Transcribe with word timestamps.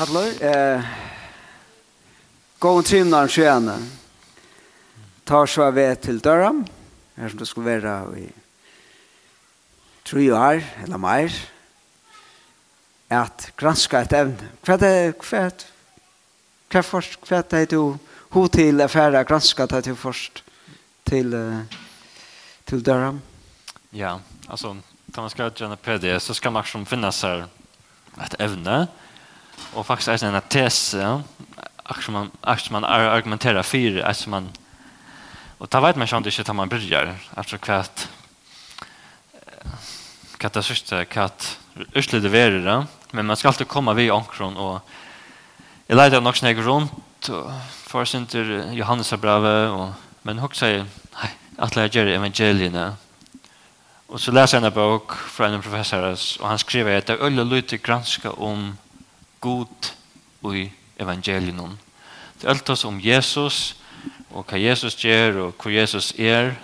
Hadler, 0.00 0.32
eh, 0.40 0.84
gå 2.58 2.70
og 2.72 2.86
trimna 2.88 3.18
en. 3.28 3.90
Tar 5.28 5.46
så 5.46 5.70
ved 5.70 5.96
til 6.00 6.20
døra, 6.24 6.54
her 7.16 7.28
som 7.28 7.38
det 7.38 7.48
skulle 7.48 7.66
være 7.68 8.18
i 8.18 8.30
tre 10.04 10.22
år, 10.32 10.62
eller 10.84 10.96
mer, 10.96 11.28
at 13.10 13.52
granska 13.56 14.00
et 14.00 14.12
evne. 14.12 14.48
Hva 14.64 14.78
er 14.78 14.80
det, 14.80 15.16
hva 15.20 15.36
er 15.36 15.50
det, 15.50 15.66
hva 16.70 16.80
er 16.80 17.02
det, 17.02 17.18
hva 17.28 17.36
er 17.36 17.50
det 17.50 17.70
du 17.70 17.98
hod 18.30 18.48
til 18.56 18.80
affæra 18.80 19.22
granska 19.22 19.66
det 19.66 19.84
til 19.84 19.96
først 19.96 20.42
til, 21.04 21.36
til 22.64 22.86
døra? 22.86 23.12
Ja, 23.92 24.16
altså, 24.48 24.78
da 25.14 25.20
man 25.20 25.30
skal 25.30 25.52
gjøre 25.52 25.72
en 25.72 25.76
PD, 25.76 26.18
så 26.20 26.32
skal 26.34 26.52
man 26.52 26.64
som 26.64 26.86
finnes 26.86 27.20
her 27.20 27.48
et 28.16 28.40
evne, 28.40 28.88
och 29.74 29.86
faktiskt 29.86 30.22
är 30.22 30.34
en 30.34 30.40
tes 30.40 30.94
ja. 30.94 31.22
Att 31.82 32.08
man 32.08 32.30
att 32.40 32.70
man 32.70 32.84
argumenterar 32.84 33.62
för 33.62 34.02
att 34.02 34.26
man 34.26 34.48
och 35.58 35.70
ta 35.70 35.80
vet 35.80 35.96
man 35.96 36.06
ju 36.06 36.16
inte 36.16 36.40
att 36.40 36.56
man 36.56 36.68
börjar 36.68 37.14
alltså 37.34 37.58
kvart 37.58 38.08
katastrofer 40.38 41.04
kat 41.04 41.58
uslede 41.94 42.28
verra 42.28 42.86
men 43.10 43.26
man 43.26 43.36
ska 43.36 43.48
alltid 43.48 43.68
komma 43.68 43.94
vid 43.94 44.10
ankron 44.10 44.56
och 44.56 44.88
jag 45.86 45.96
lärde 45.96 46.20
nog 46.20 46.36
snägg 46.36 46.58
runt 46.58 47.30
för 47.72 48.04
sin 48.04 48.26
till 48.26 48.64
Johannes 48.72 49.14
brave 49.14 49.68
och 49.68 49.90
men 50.22 50.38
hur 50.38 50.48
säger 50.48 50.86
nej 51.14 51.30
att 51.56 51.76
lära 51.76 52.10
evangelierna 52.10 52.96
och 54.06 54.20
så 54.20 54.32
läser 54.32 54.56
jag 54.56 54.66
en 54.66 54.72
bok 54.72 55.12
från 55.12 55.52
en 55.52 55.62
professor 55.62 56.16
och 56.40 56.48
han 56.48 56.58
skriver 56.58 56.98
att 56.98 57.06
det 57.06 57.12
är 57.12 57.18
ölle 57.18 57.44
lite 57.44 57.76
granska 57.76 58.30
om 58.30 58.76
god 59.40 59.92
i 60.54 60.70
evangelium. 61.00 61.78
Det 62.40 62.46
er 62.46 62.54
alt 62.54 62.70
oss 62.72 62.84
om 62.84 63.00
Jesus, 63.00 63.76
og 64.30 64.46
hva 64.48 64.60
Jesus 64.60 64.96
gjør, 65.00 65.40
og 65.46 65.62
hvor 65.62 65.72
Jesus 65.72 66.12
er. 66.18 66.54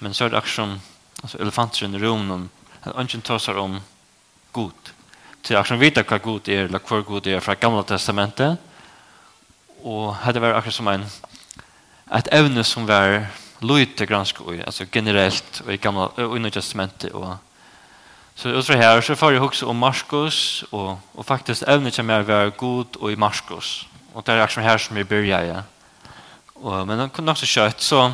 Men 0.00 0.14
så 0.14 0.24
er 0.24 0.32
det 0.32 0.40
akkurat 0.40 0.54
som 0.54 0.78
altså, 1.22 1.38
elefanter 1.38 1.86
i 1.86 2.02
rommet, 2.02 2.48
at 2.82 2.96
ønsken 2.96 3.22
tar 3.22 3.38
seg 3.38 3.58
om 3.60 3.78
god. 4.52 4.92
Til 5.42 5.56
akkurat 5.56 5.74
som 5.74 5.82
vite 5.82 6.04
hva 6.06 6.18
god 6.18 6.48
er, 6.48 6.64
eller 6.68 6.82
hvor 6.86 7.02
god 7.06 7.26
er 7.26 7.44
fra 7.44 7.54
Gamla 7.54 7.84
Testamentet. 7.86 8.58
Og 9.84 10.14
hadde 10.24 10.42
vært 10.42 10.58
akkurat 10.58 10.76
som 10.76 10.88
en, 10.88 11.06
et 12.16 12.32
evne 12.32 12.64
som 12.64 12.88
var 12.88 13.26
løyte 13.60 14.06
gransk, 14.06 14.40
altså 14.64 14.86
generelt, 14.92 15.62
og 15.66 15.72
i 15.74 15.80
Gamla 15.80 16.10
og 16.24 16.36
i 16.38 16.50
Testamentet, 16.50 17.12
og 17.12 17.36
Så 18.40 18.48
utifrån 18.48 18.76
här 18.76 19.00
så 19.00 19.16
får 19.16 19.32
jag 19.32 19.44
också 19.44 19.66
om 19.66 19.76
Marskos 19.76 20.64
och, 20.70 20.98
och 21.12 21.26
faktiskt 21.26 21.62
ämnet 21.62 21.94
som 21.94 22.06
mer 22.06 22.22
vara 22.22 22.48
god 22.48 22.96
och 22.96 23.12
i 23.12 23.16
Marskos. 23.16 23.86
Och 24.12 24.22
det 24.22 24.32
är 24.32 24.44
också 24.44 24.60
här 24.60 24.78
som 24.78 24.96
vi 24.96 25.04
börjar. 25.04 25.42
Ja. 25.44 25.62
Och, 26.46 26.86
men 26.86 26.98
det 26.98 27.08
kunde 27.08 27.32
också 27.32 27.46
kött 27.46 27.80
så 27.80 28.12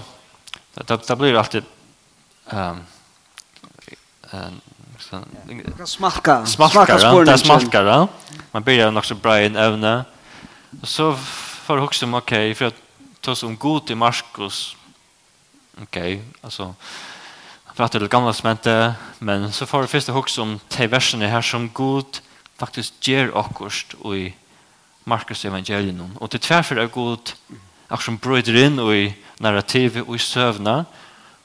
det, 0.74 1.06
det 1.08 1.16
blir 1.16 1.34
alltid 1.34 1.64
um, 2.50 2.80
um, 4.30 4.60
så, 4.98 5.22
smalka. 5.86 6.46
Smalka, 6.46 6.98
ja. 7.00 7.24
Det 7.24 7.38
smalka, 7.38 7.82
ja. 7.82 8.08
Man 8.50 8.62
börjar 8.62 8.98
också 8.98 9.14
bra 9.14 9.40
i 9.40 9.46
en. 9.46 9.84
Och 10.82 10.88
så 10.88 11.14
får 11.66 11.76
jag 11.76 11.84
också 11.84 12.06
om, 12.06 12.14
okej, 12.14 12.54
för 12.54 12.64
att 12.64 12.74
ta 13.20 13.34
som 13.34 13.56
god 13.56 13.90
i 13.90 13.94
Marskos. 13.94 14.76
Okej, 15.82 16.14
okay, 16.14 16.24
alltså 16.40 16.74
pratar 17.76 18.00
det 18.00 18.08
gamla 18.08 18.32
smente, 18.32 18.94
men 19.18 19.52
så 19.52 19.66
får 19.66 19.80
vi 19.80 19.86
första 19.86 20.12
hooks 20.12 20.38
om 20.38 20.60
te 20.68 20.86
verserna 20.86 21.26
här 21.26 21.42
som 21.42 21.70
god 21.72 22.18
faktiskt 22.56 23.08
ger 23.08 23.30
akkurst 23.34 23.94
i 23.94 24.34
Markus 25.04 25.44
evangelium. 25.44 26.16
Och 26.16 26.28
det 26.28 26.38
tvärför 26.38 26.76
är 26.76 26.86
god 26.86 27.32
att 27.88 28.02
som 28.02 28.16
bröder 28.16 28.56
in 28.64 28.80
i 28.80 29.14
narrativet 29.38 30.08
och 30.08 30.16
i 30.16 30.18
sövna 30.18 30.84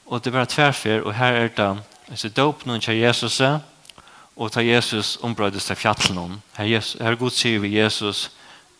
och 0.04 0.20
det 0.20 0.30
bara 0.30 0.46
tvärför 0.46 1.00
och 1.00 1.14
här 1.14 1.32
är 1.32 1.50
det 2.06 2.16
så 2.16 2.28
dop 2.28 2.64
någon 2.64 2.80
till 2.80 2.94
Jesus 2.94 3.42
och 4.34 4.52
ta 4.52 4.62
Jesus 4.62 5.18
ombröder 5.20 5.58
sig 5.58 5.76
fjällen 5.76 6.18
om 6.18 6.42
här, 6.52 6.64
Jesus, 6.64 7.00
här 7.00 7.14
god 7.14 7.32
säger 7.32 7.58
vi 7.58 7.68
Jesus 7.68 8.30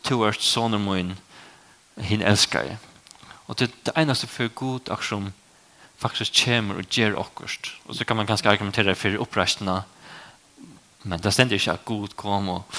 to 0.02 0.24
ert 0.24 0.40
sonen 0.40 0.84
min 0.84 1.16
hin 1.96 2.22
älskar 2.22 2.76
och 3.24 3.54
det 3.54 3.64
är 3.64 3.70
det 3.82 3.92
enaste 3.94 4.26
för 4.26 4.48
god 4.48 4.88
att 4.88 5.04
som 5.04 5.32
faktisk 6.02 6.44
kommer 6.44 6.76
och 6.78 6.98
ger 6.98 7.20
akkurat. 7.20 7.66
Och 7.86 7.96
så 7.96 8.04
kan 8.04 8.16
man 8.16 8.26
ganska 8.26 8.50
argumentera 8.50 8.94
för 8.94 9.18
opprestene, 9.18 9.82
men 11.02 11.20
det 11.20 11.32
ständer 11.32 11.54
inte 11.54 11.72
att 11.72 11.84
Gud 11.84 12.16
kom 12.16 12.48
och 12.48 12.74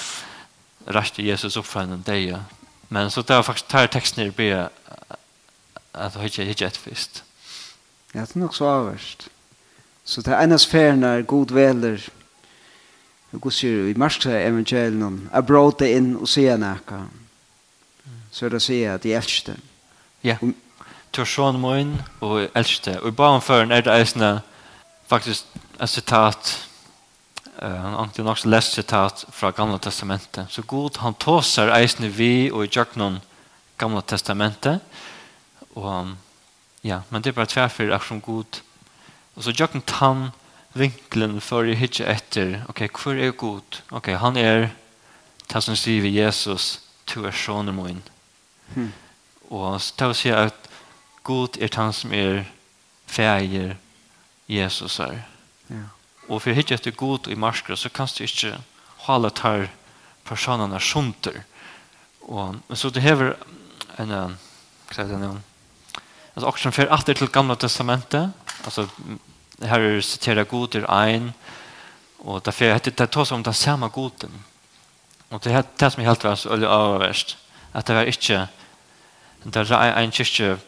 reste 0.86 1.22
Jesus 1.22 1.56
upp 1.56 1.66
från 1.66 1.92
en 1.92 2.02
dag. 2.02 2.40
Men 2.88 3.10
så 3.10 3.22
tar 3.22 3.42
faktiskt 3.42 3.66
faktisk 3.66 3.68
tar 3.68 3.86
teksten 3.86 4.26
i 4.26 4.30
be 4.30 4.68
att 5.92 6.14
det 6.14 6.24
ikke 6.26 6.42
er 6.42 6.66
et. 6.66 7.22
Ja, 8.12 8.20
det 8.20 8.36
är 8.36 8.38
nog 8.38 8.54
så 8.54 8.66
avvärst. 8.66 9.28
Så 10.04 10.20
det 10.20 10.34
är 10.34 10.42
en 10.42 10.52
av 10.52 10.58
sfærene 10.58 11.22
god 11.22 11.50
väler. 11.50 12.00
og 13.34 13.40
god 13.40 13.52
sier 13.52 13.88
i 13.90 13.94
marska 13.98 14.30
evangelien, 14.30 15.28
jeg 15.32 15.46
bråd 15.46 15.78
det 15.78 15.90
in 15.96 16.16
og 16.16 16.28
sier. 16.28 16.76
Så 18.30 18.48
det 18.48 18.56
å 18.56 18.58
att 18.58 18.94
at 18.94 19.04
jeg 19.04 19.16
elsker. 19.16 19.56
Ja. 20.22 20.36
Yeah 20.42 20.54
tur 21.14 21.28
son 21.28 21.60
moin 21.60 21.94
og 22.20 22.48
elste. 22.58 22.96
Og 23.00 23.12
i 23.12 23.16
bauen 23.16 23.42
før 23.42 23.64
er 23.70 23.84
det 23.86 23.94
eisne 23.94 24.40
faktisk 25.10 25.46
et 25.80 25.90
sitat, 25.90 26.54
han 27.60 27.94
uh, 27.94 28.10
har 28.16 28.24
nok 28.26 28.44
lest 28.50 28.74
sitat 28.74 29.24
fra 29.32 29.52
Gamla 29.54 29.78
Testamentet. 29.78 30.50
Så 30.50 30.62
god 30.62 30.98
han 31.00 31.14
tåser 31.14 31.70
eisne 31.76 32.10
vi 32.10 32.50
og 32.50 32.64
i 32.64 32.68
tjøknon 32.68 33.20
Gamla 33.78 34.02
Testamentet. 34.02 34.82
Og 35.74 35.86
um, 35.86 36.16
ja, 36.84 37.00
men 37.10 37.22
det 37.22 37.30
er 37.30 37.38
bare 37.38 37.52
tverfyr 37.52 37.94
er 37.94 38.02
som 38.02 38.20
god. 38.20 38.60
Og 39.36 39.46
så 39.46 39.54
Jøknon 39.54 39.86
tann 39.86 40.26
vinklen 40.74 41.38
for 41.40 41.62
jeg 41.62 41.78
hitje 41.78 42.06
etter, 42.10 42.58
ok, 42.68 42.88
hvor 42.90 43.14
er 43.14 43.30
god? 43.30 43.80
Ok, 43.94 44.10
han 44.18 44.36
er 44.36 44.68
det 45.46 45.62
som 45.62 45.76
skriver 45.76 46.10
Jesus, 46.10 46.80
to 47.06 47.22
er 47.24 47.34
sånne 47.34 47.72
min. 47.72 48.02
Hmm. 48.74 48.92
Og 49.50 49.80
så 49.80 49.94
tar 49.96 50.10
vi 50.10 50.18
si 50.18 50.32
at 50.34 50.54
god 51.24 51.56
er 51.60 51.72
han 51.76 51.92
som 51.92 52.12
er 52.12 52.44
feir 53.06 53.76
Jesus 54.48 55.00
er. 55.00 55.24
Ja. 55.70 55.88
Og 56.28 56.42
for 56.42 56.56
hittet 56.56 56.78
etter 56.78 56.96
god 56.96 57.28
i 57.28 57.36
marskere, 57.36 57.76
så 57.76 57.88
kan 57.88 58.08
du 58.08 58.24
ikke 58.24 58.56
holde 59.06 59.30
tar 59.30 59.66
personene 60.24 60.80
sjunter. 60.80 61.42
Og, 62.22 62.56
men 62.68 62.76
så 62.76 62.90
det 62.90 63.04
hever 63.04 63.34
en, 64.00 64.12
hva 64.88 65.02
er 65.02 65.10
det 65.10 65.20
nå? 65.20 65.34
Altså, 66.34 66.48
også 66.48 66.72
for 66.74 66.92
at 66.92 67.06
det 67.06 67.18
til 67.20 67.30
gamle 67.32 67.56
testamentet, 67.56 68.32
altså, 68.64 68.88
her 69.62 69.80
er 69.80 70.00
siteret 70.00 70.48
god 70.48 70.74
er 70.74 70.88
ein, 70.90 71.32
og 72.24 72.44
derfor 72.44 72.64
er 72.64 72.78
det 72.78 73.10
tås 73.10 73.32
om 73.32 73.44
den 73.44 73.54
samme 73.54 73.88
goden. 73.88 74.44
Og 75.30 75.44
det 75.44 75.52
er 75.52 75.62
det 75.62 75.92
som 75.92 76.02
er 76.02 76.08
helt 76.08 76.24
verst, 76.24 76.46
eller 76.46 77.24
at 77.74 77.86
det 77.86 77.96
var 77.96 78.02
ikke, 78.02 78.46
det 79.44 79.70
er 79.70 79.98
en 79.98 80.10
kyrkje 80.10 80.58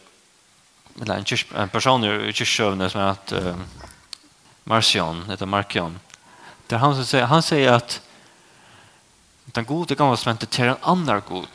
eller 1.02 1.14
en, 1.14 1.24
en 1.54 1.68
person 1.68 2.04
i 2.04 2.32
kyrkjøvene 2.32 2.90
som 2.90 3.00
er 3.00 3.10
att 3.10 3.32
uh, 3.32 3.56
Marcion, 4.64 5.24
heter 5.28 5.46
Markion, 5.46 6.00
der 6.70 6.78
han 6.78 7.04
säger, 7.04 7.26
han 7.26 7.42
säger 7.42 7.72
att 7.72 8.00
den 9.44 9.64
gode 9.64 9.94
gamla 9.94 10.16
sventet 10.16 10.50
till 10.50 10.64
en 10.64 10.76
annan 10.82 11.22
god. 11.28 11.48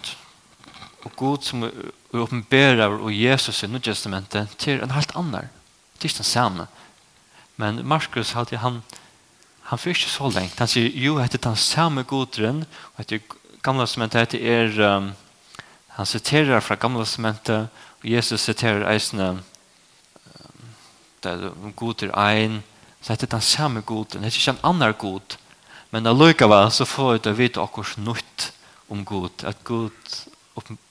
Och 1.04 1.12
god 1.16 1.44
som 1.44 1.72
uppenbarar 2.10 2.90
och 2.90 3.12
Jesus 3.12 3.64
i 3.64 3.68
Nya 3.68 3.80
testamentet 3.80 4.58
till 4.58 4.82
en 4.82 4.92
helt 4.92 5.16
annan. 5.16 5.50
Det 5.98 6.06
er 6.06 6.10
ikke 6.10 6.18
den 6.18 6.24
samme. 6.24 6.68
Men 7.56 7.88
Markus 7.88 8.34
han 8.34 8.84
han 9.62 9.78
för 9.78 9.90
ikke 9.90 10.10
så 10.10 10.30
länge. 10.30 10.52
Han 10.58 10.68
säger 10.68 10.92
jo 10.94 11.18
hette 11.18 11.38
den 11.38 11.56
samme 11.56 12.04
godren 12.04 12.66
och 12.74 12.98
hette 12.98 13.20
gamla 13.62 13.86
testamentet 13.86 14.20
heter 14.20 14.40
er 14.40 14.80
um, 14.80 15.12
han 15.88 16.06
citerar 16.06 16.60
från 16.60 16.78
gamla 16.78 17.04
testamentet 17.06 17.70
Jesus 18.04 18.42
siterer 18.42 18.86
det 21.24 21.32
er 21.32 21.52
god 21.76 22.04
er 22.04 22.14
ein, 22.18 22.64
så 23.02 23.14
heter 23.14 23.28
den 23.28 23.42
samme 23.42 23.82
god, 23.82 24.06
det 24.06 24.22
er 24.22 24.26
ikke 24.26 24.52
en 24.52 24.64
annen 24.64 24.94
god, 24.98 25.38
men 25.92 26.08
allikevel 26.08 26.72
så 26.72 26.86
får 26.86 27.12
vi 27.12 27.20
det 27.24 27.38
vite 27.38 27.62
akkurat 27.62 27.98
nytt 27.98 28.52
om 28.90 29.06
god, 29.06 29.44
at 29.44 29.64
god 29.64 29.92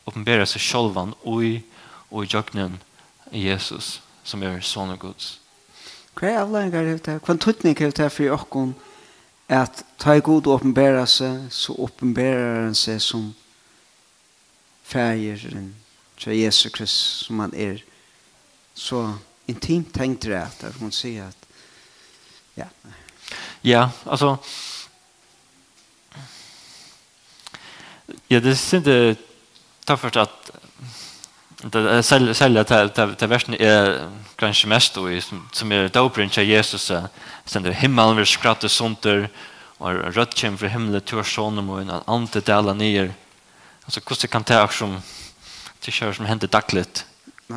oppenberer 0.07 0.45
seg 0.45 0.61
selv 0.61 0.69
sjølvan 0.69 1.15
ui 1.25 1.63
og 2.11 2.25
i 2.25 2.31
jøgnen 2.31 2.79
Jesus, 3.33 4.01
som 4.25 4.43
er 4.43 4.61
sånne 4.63 4.97
gods. 4.99 5.39
Hva 6.15 6.29
er 6.29 6.41
avlengar 6.43 6.85
det 6.85 7.07
her? 7.07 7.19
Hva 7.19 7.35
er 7.35 7.43
tøtning 7.43 7.77
er 7.81 7.93
det 7.95 8.11
for 8.13 8.35
åkken 8.35 8.75
at 9.51 9.83
ta 9.99 10.15
i 10.15 10.23
god 10.23 10.47
oppenberer 10.47 11.07
seg, 11.11 11.51
så 11.51 11.75
oppenberer 11.75 12.65
han 12.65 12.75
seg 12.75 13.01
som 13.03 13.33
fægeren 14.87 15.75
til 16.21 16.37
Jesu 16.37 16.69
Kristus 16.71 17.27
som 17.27 17.41
han 17.41 17.55
er 17.57 17.81
så 18.75 19.05
intimt 19.49 19.95
tenkt 19.95 20.27
rett 20.31 20.65
at 20.65 20.77
hun 20.81 20.93
sier 20.95 21.31
at 21.31 21.47
ja, 22.59 22.69
ja 23.65 23.83
altså 24.05 24.37
ja, 28.31 28.41
det 28.41 28.57
synes 28.59 28.87
jeg 28.87 29.17
taffert 29.87 30.17
at 30.17 30.51
det 31.73 32.05
selv 32.05 32.35
selv 32.35 32.65
til 32.65 32.91
det 32.97 33.19
til 33.19 33.31
versen 33.31 33.57
er 33.61 34.11
kanskje 34.41 34.69
mest 34.69 34.97
og 34.99 35.11
som 35.23 35.47
som 35.53 35.73
er 35.73 35.89
doperen 35.89 36.31
til 36.31 36.49
Jesus 36.49 36.93
sen 37.47 37.65
det 37.65 37.75
himmelen 37.75 38.17
vil 38.17 38.27
skratte 38.27 38.69
sunter 38.69 39.29
og 39.79 40.17
rødt 40.17 40.35
kjem 40.35 40.59
fra 40.59 40.69
himmelen 40.69 41.01
til 41.01 41.25
sonen 41.25 41.69
og 41.69 41.83
en 41.83 41.97
ante 42.07 42.41
dela 42.41 42.75
ned 42.75 43.11
altså 43.85 44.01
hvordan 44.01 44.29
kan 44.29 44.43
det 44.43 44.57
akkurat 44.57 45.20
det 45.85 45.91
kör 45.91 46.13
som 46.13 46.25
händer 46.25 46.49
dagligt. 46.49 47.07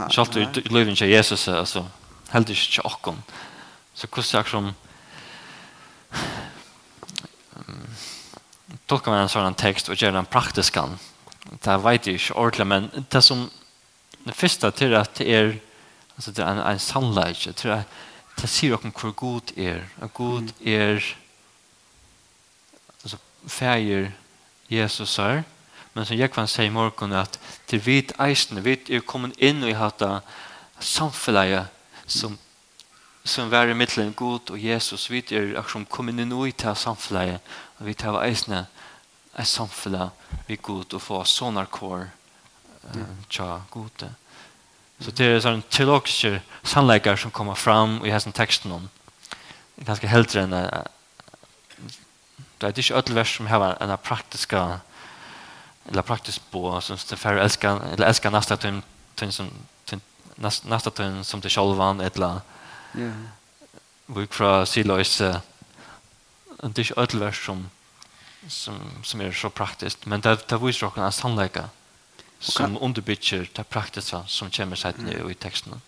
Så 0.10 0.22
att 0.22 0.32
du 0.32 0.62
lever 0.62 0.92
inte 0.92 1.06
Jesus 1.06 1.48
alltså 1.48 1.88
helt 2.30 2.50
inte 2.50 2.62
chocken. 2.62 3.24
Så 3.94 4.08
kus 4.08 4.34
jag 4.34 4.48
som 4.48 4.74
tolkar 8.86 9.12
man 9.12 9.22
en 9.22 9.30
sån 9.30 9.54
text 9.54 9.90
och 9.90 10.02
gör 10.02 10.12
den 10.12 10.26
praktisk 10.26 10.74
kan. 10.74 11.00
Det 11.62 11.78
vet 11.78 12.08
jag 12.08 12.16
inte 12.16 12.34
ordentligt 12.34 12.68
men 12.68 13.06
det 13.10 13.22
som 13.22 13.50
det 14.24 14.34
första 14.34 14.72
till 14.72 14.96
att 14.96 15.14
det 15.14 15.34
är 15.34 15.60
alltså 16.16 16.32
det 16.32 16.44
är 16.44 16.48
en, 16.48 16.58
en 16.58 16.80
sannleik 16.80 17.56
till 17.56 17.72
att 17.72 17.88
det 18.42 18.48
sier 18.48 18.78
dere 18.78 18.92
hvor 18.92 19.12
god 19.12 19.52
er. 19.58 19.90
At 20.02 20.14
god 20.14 20.54
er 20.66 21.04
altså, 23.04 23.18
feir 23.48 24.12
Jesus 24.70 25.20
er, 25.20 25.44
Men 25.94 26.06
som 26.06 26.18
Jekvann 26.18 26.50
sier 26.50 26.72
i 26.72 26.74
morgen 26.74 27.14
at 27.14 27.38
til 27.70 27.82
vit 27.86 28.14
eisene, 28.22 28.64
vit 28.66 28.90
er 28.90 29.06
kommet 29.06 29.38
inn 29.38 29.62
i 29.66 29.76
hata 29.78 30.22
samfunnet 30.82 31.70
som, 32.10 32.38
som 33.24 33.52
var 33.52 33.70
i 33.70 33.78
middelen 33.78 34.14
god 34.18 34.52
og 34.56 34.60
Jesus, 34.60 35.10
vit 35.14 35.32
er 35.32 35.54
akkurat 35.60 35.90
kommet 35.90 36.20
inn 36.20 36.34
i 36.34 36.52
det 36.52 36.78
samfunnet 36.78 37.40
og 37.80 37.86
vi 37.86 37.94
tar 37.94 38.22
eisen 38.24 38.58
et 38.58 39.48
samfunnet 39.50 40.12
vi 40.48 40.58
god 40.62 40.94
og 40.94 41.02
få 41.02 41.24
sånne 41.26 41.66
kår 41.74 42.08
uh, 42.08 43.14
tja 43.30 43.62
gode. 43.74 44.10
Så 45.02 45.12
det 45.12 45.28
er 45.28 45.42
sånn 45.44 45.64
teologiske 45.74 46.42
sannleikar 46.64 47.18
som 47.20 47.34
kommer 47.34 47.58
fram 47.60 48.00
i 48.06 48.12
hessen 48.14 48.36
teksten 48.36 48.72
om. 48.72 48.90
Ganske 49.84 50.08
heldre 50.08 50.46
enn 50.46 50.54
det 52.64 52.70
er 52.70 52.80
ikke 52.80 52.96
ødelvers 53.02 53.34
som 53.36 53.50
har 53.52 53.74
en 53.74 53.92
praktiska 54.00 54.80
eller 55.90 56.02
praktiskt 56.02 56.52
på 56.52 56.82
som 56.82 56.98
det 57.10 57.16
för 57.16 57.36
älskar 57.36 57.82
eller 57.94 58.08
älskar 58.08 58.32
nästa 58.32 58.58
tun 58.58 58.82
tun 59.16 59.32
som 59.32 59.50
tun 59.86 60.02
nästa 60.66 60.90
tun 60.90 61.24
som 61.24 61.42
det 61.42 61.50
självan 61.50 62.00
eller 62.00 62.42
ja 62.94 63.12
vi 64.06 64.28
fra 64.28 64.66
silois 64.66 65.18
det 66.62 66.78
är 66.78 67.00
ödlvärst 67.00 67.46
som 67.46 67.70
som 68.48 68.76
som 69.04 69.22
är 69.22 69.32
så 69.32 69.50
praktiskt 69.50 70.06
men 70.06 70.22
det 70.22 70.48
det 70.50 70.58
visar 70.58 70.88
också 70.88 71.02
en 71.02 71.12
sannläka 71.12 71.70
som 72.40 72.78
underbygger 72.82 73.50
det 73.54 73.64
praktiska 73.64 74.24
som 74.28 74.50
kommer 74.50 74.76
sig 74.76 74.94
nu 74.98 75.32
i 75.32 75.34
texten. 75.34 75.82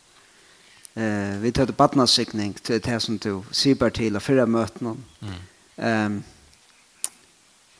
Eh 0.93 1.37
vi 1.41 1.51
tar 1.51 1.65
det 1.65 1.77
barnasikning 1.77 2.53
till 2.53 2.81
det 2.81 2.99
som 2.99 3.17
du 3.17 3.43
ser 3.51 3.89
till 3.89 4.19
förra 4.19 4.45
möten. 4.45 5.03
Mm. 5.21 5.33
Ehm 5.75 6.23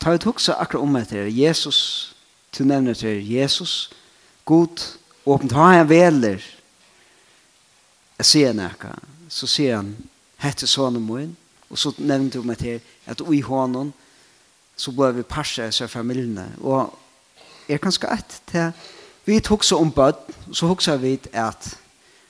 ta 0.05 0.13
ut 0.13 0.23
hugsa 0.23 0.53
akkurat 0.53 0.83
om 0.83 0.93
det. 1.09 1.29
Jesus, 1.29 2.15
du 2.57 2.63
nevner 2.63 2.93
det 2.93 3.21
Jesus, 3.21 3.89
god, 4.43 4.81
åpent, 5.23 5.51
ha 5.51 5.71
han 5.73 5.87
veler, 5.89 6.43
jeg 8.19 8.25
sier 8.29 8.53
nekka, 8.53 8.91
så 9.33 9.49
sier 9.49 9.79
han, 9.79 9.95
hette 10.37 10.69
sånne 10.69 11.01
min, 11.01 11.31
og 11.71 11.81
så 11.81 11.89
nevnte 11.97 12.37
du 12.37 12.45
meg 12.45 12.61
til 12.61 12.83
at 13.09 13.23
i 13.33 13.41
hånden 13.41 13.89
så 14.77 14.93
ble 14.93 15.09
vi 15.15 15.25
parse 15.25 15.71
seg 15.73 15.89
familiene. 15.89 16.51
Og 16.61 16.93
jeg 17.65 17.81
kan 17.81 17.97
et 18.13 18.37
til 18.45 18.71
vi 19.25 19.39
tok 19.41 19.65
så 19.65 19.81
om 19.81 19.89
bød, 19.89 20.21
så 20.53 20.69
hoksa 20.69 20.99
vi 21.01 21.17
at 21.33 21.71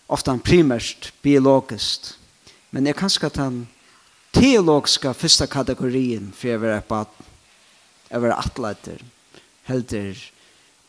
ofte 0.08 0.32
han 0.32 0.40
primært 0.40 1.12
biologisk, 1.22 2.16
men 2.72 2.88
jeg 2.88 2.96
kan 2.96 3.12
skatt 3.12 3.36
han 3.36 3.66
teologiska 4.32 5.14
första 5.14 5.48
kategorien 5.48 6.32
för 6.36 6.56
att 6.56 6.62
vara 6.62 6.82
på 6.82 7.26
jeg 8.10 8.18
over 8.18 8.34
atleter, 8.36 9.02
helter 9.64 10.32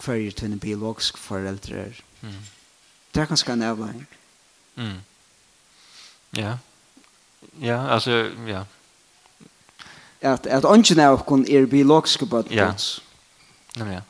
hverje 0.04 0.30
tunne 0.36 0.58
biologisk 0.60 1.18
foreldre. 1.18 1.86
Mm. 2.20 2.40
Det 3.14 3.22
er 3.22 3.26
ganske 3.26 3.52
en 3.52 3.62
avlæring. 3.62 4.08
Mm. 4.76 5.00
Ja. 6.36 6.56
Ja, 7.60 7.94
altså, 7.94 8.30
ja. 8.46 8.62
At, 10.20 10.46
at 10.46 10.64
ønsken 10.64 11.00
av 11.00 11.24
kun 11.24 11.46
er 11.48 11.66
biologiske 11.66 12.26
bøtt. 12.26 12.50
Ja. 12.50 12.72
Nemlig, 13.76 13.94
ja. 13.94 14.00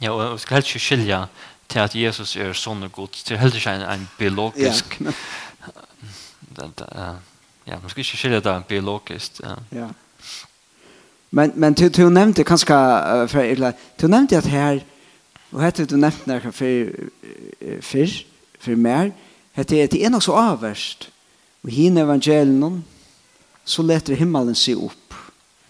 Ja, 0.00 0.10
og 0.10 0.34
vi 0.34 0.38
skal 0.38 0.54
helst 0.54 0.68
ikke 0.68 0.84
skilja 0.84 1.24
til 1.68 1.78
at 1.78 1.94
Jesus 1.94 2.36
er 2.36 2.52
sånn 2.56 2.82
og 2.82 2.92
god, 2.92 3.08
til 3.24 3.38
helst 3.38 3.56
ikke 3.56 3.74
en, 3.74 3.82
en 3.84 4.06
biologisk... 4.18 5.00
Ja, 5.00 5.12
ja, 7.70 7.76
man 7.78 7.90
skal 7.90 8.00
ikke 8.04 8.16
skilja 8.16 8.40
det 8.40 8.56
biologisk. 8.68 9.40
Ja. 9.44 9.54
ja. 9.72 9.88
Men 11.30 11.52
men 11.54 11.72
du 11.72 11.88
du 11.88 12.10
nämnde 12.10 12.44
kanske 12.44 12.74
uh, 12.74 13.26
för 13.26 13.44
eller 13.44 13.72
du 13.96 14.08
nämnde 14.08 14.38
att 14.38 14.46
här 14.46 14.84
och 15.50 15.62
hette 15.62 15.84
du 15.84 15.96
nämnde 15.96 16.20
när 16.24 16.40
för 16.40 16.52
för 17.80 18.24
för 18.58 18.76
mer 18.76 19.12
hette 19.52 19.86
det 19.86 20.04
är 20.04 20.10
nog 20.10 20.22
så 20.22 20.32
avvärst. 20.32 21.10
Och 21.62 21.70
hin 21.70 21.96
evangelion 21.96 22.84
så 23.64 23.82
lätter 23.82 24.14
himmelen 24.14 24.54
se 24.54 24.74
upp. 24.74 25.14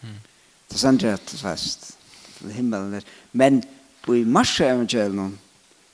Mm. 0.00 0.14
Det 0.68 0.78
sant 0.78 1.02
rätt 1.02 1.30
fast. 1.30 1.98
Himmelen 2.50 2.94
är 2.94 3.02
men 3.30 3.62
i 4.08 4.24
mars 4.24 4.60
evangelion 4.60 5.38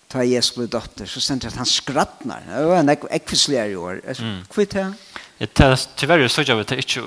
tar 0.09 0.23
Jesus 0.23 0.55
blod 0.55 0.69
dotter 0.69 1.07
så 1.07 1.21
sender 1.21 1.49
att 1.49 1.57
han 1.57 1.67
skrattnar. 1.67 2.43
Det 2.49 2.65
var 2.65 2.77
en 2.77 2.89
ekvisligare 3.11 3.77
år. 3.77 4.03
Kvitt 4.51 4.73
här. 4.73 4.93
Jeg 5.37 5.55
tar 5.55 5.77
tyvärr 5.97 6.29
så 6.29 6.43
jag 6.43 6.57
vet 6.57 6.71
ikke 6.73 7.03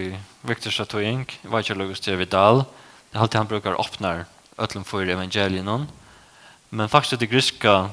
i 0.00 0.16
Victor 0.40 0.70
Chatoying, 0.70 1.26
vad 1.42 1.68
jag 1.68 1.76
lugst 1.76 2.02
til 2.02 2.16
Vidal. 2.16 2.64
Det 3.12 3.18
alltid 3.20 3.38
han 3.38 3.46
brukar 3.46 3.80
åpne 3.80 4.24
øtlen 4.58 4.84
för 4.84 5.06
evangelien. 5.06 5.88
Men 6.70 6.88
faktiskt 6.88 7.20
det 7.20 7.26
griska, 7.26 7.90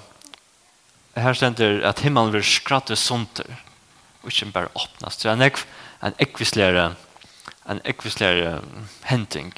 här 1.16 1.33
ständer 1.33 1.81
att 1.81 2.00
himmelen 2.00 2.31
vil 2.31 2.44
skratte 2.44 2.95
sunter 2.95 3.63
och 4.22 4.31
inte 4.44 4.45
bara 4.45 4.69
öppnas. 4.75 5.18
Det 5.18 5.30
är 5.30 5.33
en 5.33 5.42
en 6.00 6.95
en 7.66 7.81
ekvislera 7.83 8.62
henting. 9.01 9.54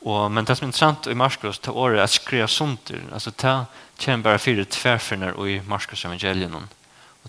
Och 0.00 0.30
men 0.30 0.44
det 0.44 0.56
som 0.56 0.64
er 0.64 0.68
intressant 0.68 1.06
i 1.06 1.14
Markus 1.14 1.58
till 1.58 1.70
året 1.70 2.02
att 2.02 2.10
skrevet 2.10 2.50
sunter. 2.50 3.02
Alltså 3.12 3.30
det 3.30 3.66
kommer 4.04 4.38
för 4.38 4.38
fire 4.38 5.32
och 5.32 5.50
i 5.50 5.60
Markus 5.60 6.04
evangelien. 6.04 6.54
Mm 6.54 6.68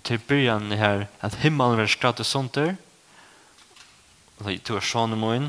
Og 0.02 0.06
til 0.06 0.18
byrjan 0.18 0.72
her, 0.74 1.04
at 1.22 1.34
himmelen 1.44 1.78
vil 1.78 1.86
skratte 1.88 2.24
sunter, 2.26 2.72
og 4.40 4.48
det 4.48 4.70
er 4.74 4.82
sånne 4.82 5.14
moen, 5.14 5.44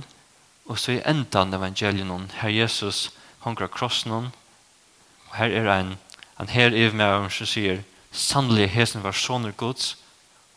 og 0.70 0.78
så 0.78 0.92
i 0.94 1.00
endan 1.10 1.56
evangelien, 1.58 2.28
her 2.38 2.52
Jesus 2.54 3.08
hongra 3.42 3.66
krossen, 3.66 4.12
og 4.14 5.32
her 5.40 5.50
er 5.58 5.70
en, 5.74 5.96
han 6.38 6.52
her 6.54 6.70
er 6.70 6.94
med 6.94 7.02
ham 7.02 7.26
som 7.34 7.50
sier, 7.50 7.82
sannelig 8.12 8.68
hesen 8.76 9.02
var 9.02 9.18
sånne 9.18 9.56
gods, 9.58 9.96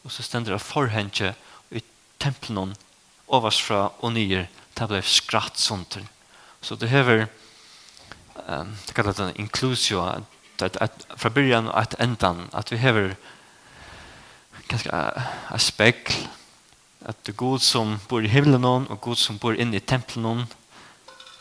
og 0.04 0.12
så 0.12 0.22
stender 0.26 0.52
det 0.52 0.60
forhenge 0.60 1.30
i 1.72 1.80
tempelen, 2.20 2.74
overs 3.32 3.62
fra 3.64 3.94
og 4.04 4.12
nyer, 4.12 4.44
det 4.76 4.90
ble 4.90 5.00
skratt 5.00 5.56
sånter. 5.56 6.04
Så 6.60 6.76
det 6.76 6.92
hever, 6.92 7.30
um, 8.44 8.76
det 8.84 8.92
kallet 8.92 9.24
en 9.24 9.40
inklusio, 9.40 10.04
at, 10.04 10.28
at, 10.60 10.76
at 10.84 11.08
fra 11.16 11.32
byrjan 11.32 11.72
og 11.72 11.80
at 11.80 11.96
endan, 11.96 12.50
at 12.52 12.68
vi 12.68 12.82
hever 12.84 13.16
kanskje 14.68 15.00
et 15.54 15.62
spekkel, 15.62 16.26
at 17.06 17.18
det 17.24 17.34
er 17.34 17.38
god 17.38 17.62
som 17.62 17.96
bor 18.08 18.24
i 18.24 18.30
himmelen 18.30 18.88
og 18.90 19.00
god 19.00 19.18
som 19.20 19.38
bor 19.38 19.54
inne 19.54 19.78
i 19.78 19.84
tempelen, 19.84 20.46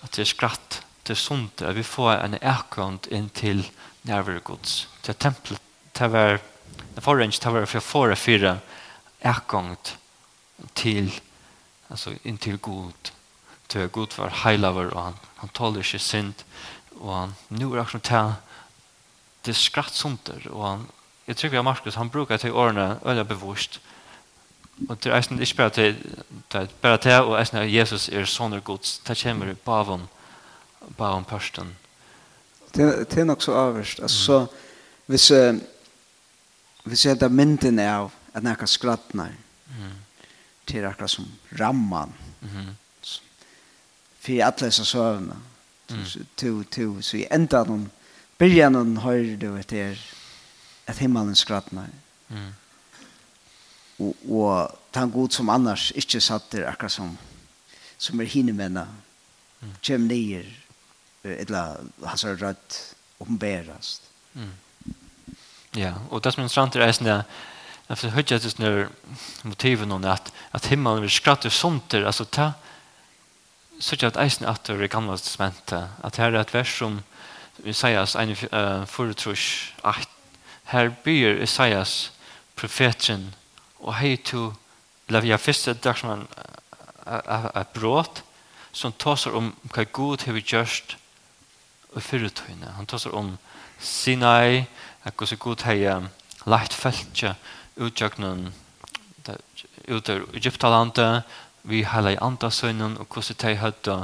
at 0.03 0.13
det 0.13 0.25
er 0.25 0.29
skratt, 0.29 0.81
det 1.05 1.15
er 1.15 1.21
sunt, 1.21 1.61
at 1.61 1.75
vi 1.77 1.85
får 1.85 2.19
en 2.19 2.37
ekkant 2.37 3.07
inn 3.13 3.29
til 3.33 3.63
nærvare 4.05 4.43
Guds. 4.45 4.85
Til 5.01 5.15
er 5.15 5.21
tempelet, 5.21 5.61
det 5.97 6.11
var 6.11 6.39
det 6.95 7.03
forrens, 7.03 7.39
det 7.39 7.53
var 7.53 7.65
fra 7.69 7.81
fore 7.83 8.15
fire 8.15 8.59
erkant 9.25 9.95
til, 10.77 11.09
altså 11.89 12.15
inn 12.23 12.37
til 12.37 12.57
god 12.57 13.11
Det 13.67 13.91
god 13.91 13.91
Gud 13.91 14.17
var 14.17 14.29
heilaver, 14.43 14.91
og 14.93 15.03
han, 15.03 15.15
han 15.37 15.49
tåler 15.49 15.81
ikke 15.81 15.99
synd, 15.99 16.43
og 16.99 17.15
han, 17.15 17.31
nu 17.49 17.73
er 17.73 17.81
akkurat 17.81 18.03
det, 18.09 18.35
det 19.45 19.51
er 19.51 19.57
skratt 19.57 19.93
sunt, 19.93 20.29
og 20.49 20.61
han, 20.67 20.85
jeg 21.27 21.37
tror 21.37 21.57
at 21.57 21.65
Markus, 21.65 21.95
han 21.95 22.09
brukar 22.09 22.37
til 22.37 22.51
årene 22.51 22.99
øyne 23.05 23.25
bevust. 23.25 23.81
Og 24.89 25.03
det 25.03 25.11
er 25.11 25.15
eisen 25.15 25.41
ikke 25.41 25.55
bare 25.55 25.69
til, 25.69 25.95
bare 26.81 26.97
til 26.97 27.11
og 27.11 27.39
eisen 27.39 27.57
at 27.57 27.73
Jesus 27.73 28.09
er 28.09 28.25
sånne 28.25 28.59
gods, 28.61 28.97
det 29.07 29.17
kommer 29.23 29.53
bavon, 29.65 30.09
bavon 30.97 31.25
pørsten. 31.25 31.75
Det, 32.75 33.09
det 33.09 33.19
er 33.19 33.23
nok 33.23 33.41
så 33.41 33.53
avverst. 33.55 33.99
Altså, 33.99 34.39
mm. 34.39 34.57
hvis, 35.05 35.31
uh, 35.31 35.55
hvis 36.83 37.05
jeg 37.05 37.19
da 37.21 37.27
mynden 37.27 37.79
er 37.79 37.93
av 37.93 38.11
at 38.33 38.43
jeg 38.43 38.69
skrattner, 38.69 39.31
mm. 39.67 39.95
til 40.67 40.85
akkurat 40.85 41.09
som 41.09 41.25
ramman, 41.59 42.13
mm. 42.41 42.75
for 44.19 44.43
alle 44.43 44.59
disse 44.59 44.85
søvnene, 44.85 45.35
mm. 45.89 46.05
Så, 46.05 46.19
to, 46.37 46.63
to, 46.63 47.01
så 47.01 47.17
i 47.17 47.27
enda 47.31 47.63
noen, 47.63 47.89
byrjan 48.37 48.73
noen 48.73 48.97
høyre 48.97 49.37
du 49.39 49.55
etter, 49.55 49.95
at 50.87 50.97
himmelen 50.97 51.35
skrattnar. 51.35 51.89
Mm. 52.29 52.51
Og, 53.99 54.15
og 54.29 54.79
tan 54.93 55.11
god 55.11 55.31
som 55.31 55.49
annars 55.49 55.91
ikke 55.95 56.21
satt 56.21 56.51
der 56.51 56.69
akkurat 56.69 56.91
som 56.91 57.15
som 57.97 58.19
er 58.19 58.29
hinemenna 58.29 58.85
mm. 59.61 59.73
kjem 59.81 60.07
nyer 60.09 60.47
eller 61.25 61.79
hans 62.05 62.23
er 62.23 62.37
rødt 62.37 62.79
oppenberast. 63.19 64.03
Mm. 64.33 64.51
Ja, 65.75 65.95
og 66.09 66.21
det 66.23 66.33
som 66.33 66.43
er 66.43 66.45
interessant 66.45 66.75
er 66.75 66.87
eisen 66.87 67.09
det 67.09 67.23
Jeg 67.85 67.97
får 67.97 68.13
høre 68.15 68.35
at 68.35 68.41
det 68.41 68.65
er 68.65 68.87
motiven 69.43 69.91
om 69.91 70.05
at, 70.09 70.31
at 70.53 70.65
himmelen 70.65 71.03
vil 71.03 71.11
skratte 71.11 71.49
sånt 71.49 71.91
der, 71.91 72.05
altså 72.05 72.25
ta 72.25 72.51
så 73.79 73.97
at 74.07 74.17
eisen 74.17 74.45
at 74.45 74.65
det 74.65 74.81
er 74.81 74.87
gamle 74.87 75.17
testamentet, 75.17 75.89
at 76.03 76.17
her 76.17 76.33
er 76.33 76.39
et 76.39 76.53
vers 76.53 76.77
som 76.77 77.03
vi 77.57 77.73
sier 77.73 77.99
oss 78.01 78.15
en 78.15 78.31
uh, 78.31 78.87
foretrus 78.87 79.73
8, 79.83 80.07
her 80.71 80.89
byr 81.03 81.41
Isaias 81.43 82.11
profeten 82.55 83.33
og 83.79 83.95
hei 83.99 84.15
to 84.17 84.53
levja 85.11 85.37
fyrste 85.37 85.73
dagsmann 85.73 86.25
et 87.05 87.73
brot 87.75 88.23
som 88.75 88.93
tåser 88.97 89.35
om 89.37 89.51
hva 89.71 89.85
god 89.93 90.25
hever 90.25 90.41
gjørst 90.41 90.97
og 91.95 92.03
fyrretøyne 92.03 92.73
Han 92.75 92.89
tåser 92.89 93.13
om 93.15 93.37
Sinai, 93.79 94.65
hva 95.03 95.37
god 95.39 95.63
hever 95.63 96.09
lagt 96.45 96.73
feltja 96.73 97.35
utjøknen 97.75 98.51
ut 99.87 100.09
av 100.09 100.35
Egyptalandet, 100.37 101.23
vi 101.65 101.83
heller 101.85 102.13
i 102.13 102.21
andre 102.21 102.51
sønnen, 102.53 102.97
og 102.97 103.07
hvordan 103.09 103.37
de 103.41 103.55
hadde 103.57 103.95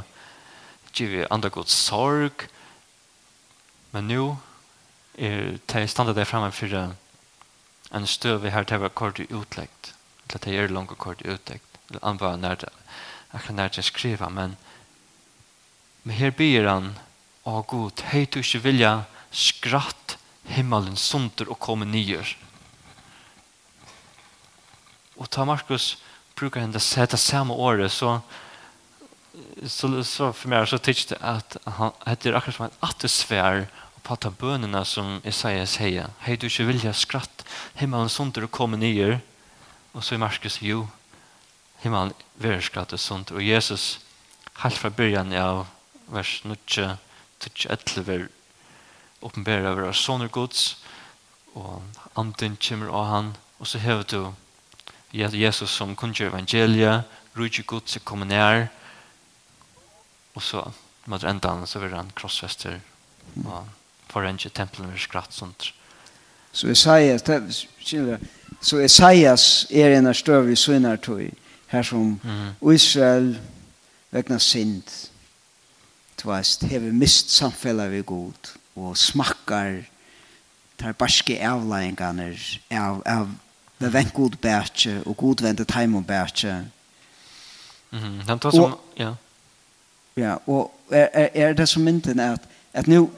givet 0.94 1.28
andre 1.32 1.50
god 1.50 1.70
sorg. 1.70 2.48
Men 3.92 4.10
nå 4.10 4.26
er 5.18 5.58
til 5.68 5.90
standa 5.90 6.14
der 6.14 6.26
framme 6.26 6.52
for 6.52 6.96
en 7.92 8.08
støv 8.08 8.44
vi 8.44 8.50
har 8.50 8.64
til 8.64 8.80
å 8.80 8.86
være 8.86 8.96
kort 8.96 9.20
utleggt. 9.20 9.94
til 10.28 10.38
at 10.38 10.46
å 10.46 10.58
er 10.58 10.72
langt 10.72 10.98
kort 10.98 11.22
utleggt. 11.22 11.80
Eller 11.90 12.00
han 12.04 12.20
var 12.20 12.38
nær 12.38 12.56
til, 12.56 12.70
akkurat 13.34 13.56
nær 13.56 13.70
det 13.70 13.84
å 13.84 14.30
men 14.30 14.58
men 16.04 16.16
her 16.18 16.32
byr 16.32 16.66
han 16.66 16.94
å 17.46 17.62
god, 17.62 18.02
hei 18.10 18.26
du 18.26 18.40
ikke 18.40 18.64
vilja 18.64 18.92
skratt 19.32 20.18
himmelen 20.50 20.98
sunter 20.98 21.50
og 21.50 21.60
komme 21.62 21.86
nyer. 21.86 22.26
Og 25.18 25.30
ta 25.30 25.46
Markus 25.46 26.00
brukar 26.38 26.64
henne 26.64 26.82
sette 26.82 27.18
samme 27.22 27.54
året, 27.54 27.92
så 27.92 28.22
så, 29.68 29.88
så 30.04 30.32
for 30.36 30.52
meg 30.52 30.66
så 30.68 30.78
tycks 30.82 31.06
det 31.08 31.18
at 31.24 31.56
han 31.78 31.94
heter 32.04 32.36
akkurat 32.36 32.56
som 32.56 32.66
en 32.66 32.80
attesfär 32.84 33.68
på 34.02 34.16
fatta 34.16 34.32
bønene 34.34 34.82
som 34.86 35.20
Isaiah 35.28 35.68
sier. 35.70 36.10
Hei, 36.26 36.36
du 36.36 36.48
ikke 36.48 36.66
vilja 36.68 36.94
skratt. 36.94 37.44
Himmelen 37.78 38.10
sunter 38.10 38.48
og 38.48 38.52
komme 38.52 38.78
nyer. 38.78 39.20
Og 39.94 40.04
så 40.04 40.16
i 40.16 40.22
Markus, 40.22 40.62
jo, 40.62 40.88
himmelen 41.84 42.14
vil 42.42 42.62
skratt 42.62 42.94
og 42.94 43.00
sunter, 43.00 43.36
Og 43.36 43.44
Jesus, 43.44 44.00
helt 44.64 44.78
fra 44.78 44.90
byrjan 44.90 45.34
av 45.34 45.68
vers 46.08 46.42
9, 46.44 46.98
11, 47.70 48.06
vil 48.06 48.28
åpenbære 49.22 49.70
over 49.70 49.90
oss 49.90 50.04
soner 50.04 50.28
gods. 50.28 50.78
Og 51.56 51.84
anden 52.16 52.58
kommer 52.58 52.90
av 52.90 53.06
han. 53.06 53.36
Og 53.60 53.68
så 53.68 53.78
hever 53.78 54.04
du 54.04 54.34
Jesus 55.14 55.70
som 55.70 55.96
kunngjør 55.96 56.32
evangeliet, 56.32 57.04
rujtje 57.38 57.64
gods 57.64 57.96
er 57.96 58.04
kommet 58.04 58.28
nær. 58.28 58.68
Og 60.36 60.42
så, 60.42 60.72
mot 61.06 61.24
endan, 61.24 61.68
så 61.68 61.80
vil 61.80 61.94
han 61.94 62.12
krossfester. 62.16 62.80
Og 63.46 63.68
for 64.12 64.28
en 64.28 64.38
tempelen 64.38 64.92
er 64.92 65.00
skratt 65.00 65.34
sånt. 65.34 65.72
Så 66.52 66.68
Isaias, 66.68 67.24
så 68.62 68.80
Isaias 68.84 69.68
er 69.72 69.96
en 69.98 70.08
av 70.12 70.18
større 70.20 70.52
i 70.52 70.56
synartøy, 70.60 71.30
her 71.72 71.84
som 71.88 72.20
mm. 72.20 72.72
Israel 72.74 73.38
vegna 74.12 74.40
synd, 74.44 74.92
tvast, 76.20 76.68
hever 76.68 76.92
mist 76.92 77.32
samfellet 77.32 77.92
vi 77.94 78.04
god, 78.04 78.52
og 78.76 78.98
smakkar 79.00 79.80
tar 80.82 80.98
barske 81.00 81.38
avlæringarnir 81.40 82.42
av, 82.74 83.02
av 83.06 83.32
det 83.82 83.94
vent 83.94 84.14
god 84.14 84.36
bætje, 84.42 85.00
og 85.06 85.18
god 85.18 85.44
vente 85.46 85.66
time 85.66 85.98
og 85.98 86.06
bætje. 86.08 86.66
Mm 87.92 88.00
-hmm. 88.00 88.52
som, 88.52 88.78
ja. 88.98 89.14
Ja, 90.16 90.36
og 90.48 90.72
er, 90.92 91.08
er, 91.14 91.30
er 91.34 91.54
det 91.54 91.70
som 91.70 91.84
mynden 91.84 92.20
er 92.20 92.34
at, 92.34 92.42
at 92.74 92.88
nu 92.88 93.10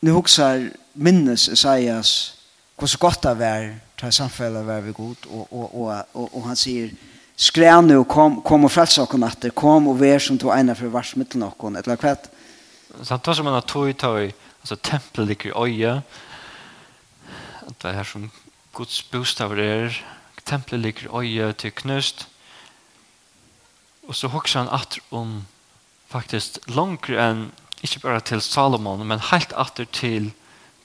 nu 0.00 0.10
huxar 0.10 0.70
minnes 0.92 1.48
Isaias 1.48 2.32
hur 2.76 2.86
så 2.86 2.98
gott 2.98 3.22
det 3.22 3.34
var 3.34 3.76
till 3.96 4.12
samfället 4.12 4.66
var 4.66 4.80
vi 4.80 4.92
god 4.92 5.16
och, 5.26 5.52
och, 5.52 5.82
och, 5.82 6.04
och, 6.12 6.36
och 6.36 6.42
han 6.42 6.56
säger 6.56 6.90
skräv 7.36 7.84
nu 7.84 8.04
kom, 8.04 8.42
kom 8.42 8.64
och 8.64 8.72
frälsa 8.72 9.02
oss 9.02 9.12
natter 9.12 9.50
kom 9.50 9.88
och 9.88 10.02
vär 10.02 10.18
som 10.18 10.38
tog 10.38 10.58
ena 10.58 10.74
för 10.74 10.86
vars 10.86 11.16
mittel 11.16 11.40
någon 11.40 11.76
eller 11.76 11.96
kvätt 11.96 12.30
så 13.02 13.14
han 13.14 13.20
tar 13.20 13.34
som 13.34 13.46
han 13.46 13.62
tog 13.62 13.96
tog 13.96 14.32
alltså 14.60 14.76
tempel 14.76 15.26
ligger 15.26 15.50
i 15.50 15.52
öja 15.56 16.02
att 17.66 17.78
det 17.78 17.92
här 17.92 18.04
som 18.04 18.30
Guds 18.72 19.10
bostad 19.10 19.58
är 19.58 20.04
templet 20.46 20.80
ligger 20.80 21.18
öja 21.18 21.52
till 21.52 21.72
knust. 21.72 22.28
Och 24.06 24.16
så 24.16 24.28
huxar 24.28 24.60
han 24.60 24.68
att 24.68 24.98
om 25.08 25.46
faktiskt 26.06 26.70
långt 26.70 27.08
än 27.08 27.50
ikke 27.84 28.02
bare 28.04 28.22
til 28.24 28.40
Salomon, 28.40 29.04
men 29.06 29.22
helt 29.30 29.52
atter 29.56 29.88
til, 29.92 30.30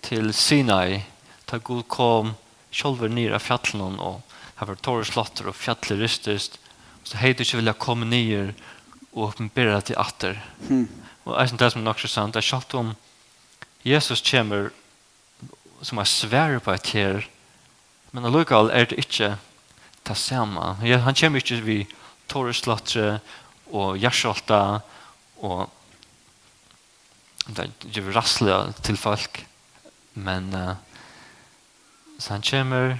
til 0.03 0.33
Sinai, 0.33 1.03
da 1.51 1.59
Gud 1.59 1.83
kom 1.91 2.35
sjølver 2.71 3.11
nere 3.11 3.37
av 3.37 3.45
fjallene, 3.45 3.99
og 3.99 4.21
her 4.59 4.69
var 4.69 4.81
tårer 4.83 5.07
slotter 5.07 5.49
og 5.49 5.57
fjallet 5.57 5.99
rystest, 5.99 6.59
så 7.03 7.17
hei 7.17 7.33
du 7.33 7.43
ikke 7.43 7.59
vilja 7.59 7.73
komme 7.75 8.07
nere 8.07 8.53
og 9.11 9.31
åpenbæra 9.31 9.81
til 9.83 9.99
atter. 9.99 10.37
Mm. 10.69 10.87
Og 11.25 11.33
jeg 11.39 11.49
synes 11.49 11.59
det 11.59 11.71
som 11.73 11.81
er 11.81 11.89
nok 11.89 11.99
så 11.99 12.11
sant, 12.11 12.35
det 12.35 12.41
er 12.41 12.49
sjalt 12.51 12.75
om 12.77 12.93
Jesus 13.85 14.21
kommer 14.21 14.69
som 15.81 15.97
er 15.97 16.05
svære 16.05 16.59
på 16.61 16.75
et 16.75 16.91
her, 16.93 17.25
men 18.11 18.27
allukal 18.27 18.69
er 18.69 18.85
det 18.85 18.99
ikke 19.01 19.35
det 20.07 20.17
samme. 20.17 20.75
Han 20.83 21.17
kommer 21.17 21.41
ikke 21.41 21.61
vid 21.65 21.93
tårer 22.29 23.19
og 23.71 23.97
hjertsolta 23.97 24.81
og 25.41 25.69
det 27.57 27.69
gjør 27.93 28.13
rasselig 28.15 28.57
til 28.85 28.97
folk. 28.99 29.43
Men 30.13 30.51
uh, 30.53 30.75
så 32.19 32.35
han 32.35 32.45
kommer, 32.45 32.97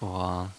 og... 0.00 0.50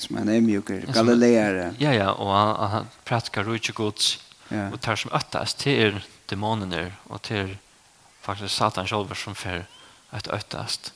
Som 0.00 0.16
han 0.20 0.30
er 0.32 0.40
mjuker, 0.44 0.86
galileere. 0.94 1.72
Ja, 1.80 1.92
ja, 1.92 2.12
og 2.12 2.30
han, 2.32 2.70
han 2.72 2.92
pratkar 3.08 3.44
rujtje 3.44 3.74
gods, 3.76 4.14
ja. 4.48 4.68
og 4.70 4.78
tar 4.80 4.96
som 4.96 5.12
øttast 5.16 5.60
til 5.60 5.98
dæmoner, 6.30 6.94
og 7.10 7.20
til 7.26 7.56
faktisk 8.24 8.54
Satan 8.54 8.88
sjálfur 8.88 9.18
som 9.18 9.36
fer 9.36 9.66
at 10.16 10.30
øttast. 10.32 10.92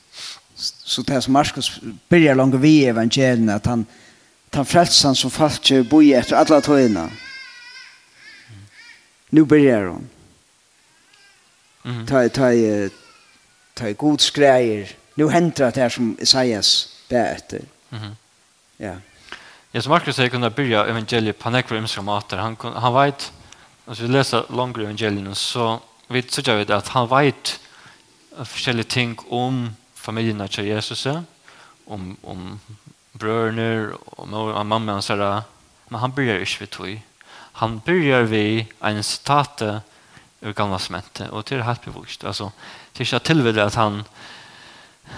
Så 0.55 1.03
det 1.03 1.21
som 1.23 1.35
Markus 1.35 1.75
byrjar 2.09 2.37
langt 2.39 2.57
vi 2.63 2.85
evangelien, 2.87 3.49
at 3.49 3.67
han 3.67 3.85
han 4.55 4.65
frelsan 4.65 5.15
som 5.15 5.31
falt 5.31 5.67
boi 5.89 6.13
etter 6.15 6.37
alla 6.39 6.61
tøyna. 6.63 7.09
Mm. 7.09 8.65
Nu 9.35 9.45
byrjar 9.45 9.89
hon. 9.91 10.09
Mm. 11.85 12.05
Ta 12.07 12.29
ta 12.29 12.51
ta 13.73 13.91
god 13.91 14.21
skrejer. 14.21 14.89
Nu 15.13 15.29
händer 15.29 15.71
det 15.71 15.81
här 15.81 15.89
som 15.89 16.17
Isaias 16.19 16.95
bär 17.09 17.31
efter. 17.35 17.61
Mm. 17.91 18.15
Ja. 18.77 18.95
Jag 19.71 19.83
som 19.83 19.89
Markus 19.89 20.15
säger 20.15 20.29
kunna 20.29 20.49
börja 20.49 20.85
evangeliet 20.85 21.39
på 21.39 21.49
näkvar 21.49 21.77
imskramater. 21.77 22.37
Han, 22.37 22.57
han 22.75 22.93
vet, 22.93 23.31
alltså 23.85 24.03
vi 24.03 24.09
läser 24.09 24.45
långt 24.49 24.77
evangelien 24.77 25.35
så 25.35 25.79
vi 26.07 26.21
tycker 26.21 26.55
vi 26.55 26.73
att 26.73 26.87
han 26.87 27.07
vet 27.07 27.59
forskjellige 28.43 28.89
ting 28.89 29.17
om 29.29 29.75
familjen 29.93 30.41
av 30.41 30.59
Jesus, 30.59 31.07
om, 31.85 32.17
om 32.21 32.59
brødene 33.11 33.91
og 34.17 34.65
mamma 34.65 34.97
og 34.97 35.03
herre, 35.07 35.43
men 35.89 35.99
han 35.99 36.11
börjar 36.11 36.39
ikke 36.39 36.59
vid 36.59 36.69
tog. 36.69 37.01
Han 37.51 37.79
börjar 37.85 38.21
vid 38.21 38.65
en 38.81 39.03
citate 39.03 39.81
ur 40.41 40.53
gamla 40.53 40.79
sementet. 40.79 41.29
Och 41.29 41.43
det 41.43 41.55
är 41.55 41.59
helt 41.59 41.85
bevisst. 41.85 42.23
Alltså, 42.23 42.51
det 42.93 43.11
är 43.11 43.13
inte 43.15 43.63
att 43.63 43.75
han 43.75 44.03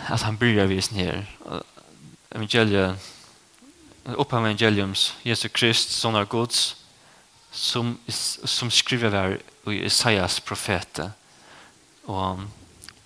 att 0.08 0.22
han 0.22 0.38
börjar 0.38 0.66
visa 0.66 0.96
här 0.96 1.26
Evangeliet 2.30 2.96
uppham 4.16 4.46
evangeliums 4.46 5.14
Jesu 5.24 5.50
Krist, 5.50 5.90
son 5.90 6.16
av 6.16 6.28
Guds 6.28 6.76
som, 7.52 7.98
som 8.44 8.72
skriver 8.72 9.12
där 9.12 9.40
i 9.68 9.86
Isaias 9.86 10.40
profete. 10.40 11.12
Och 12.06 12.40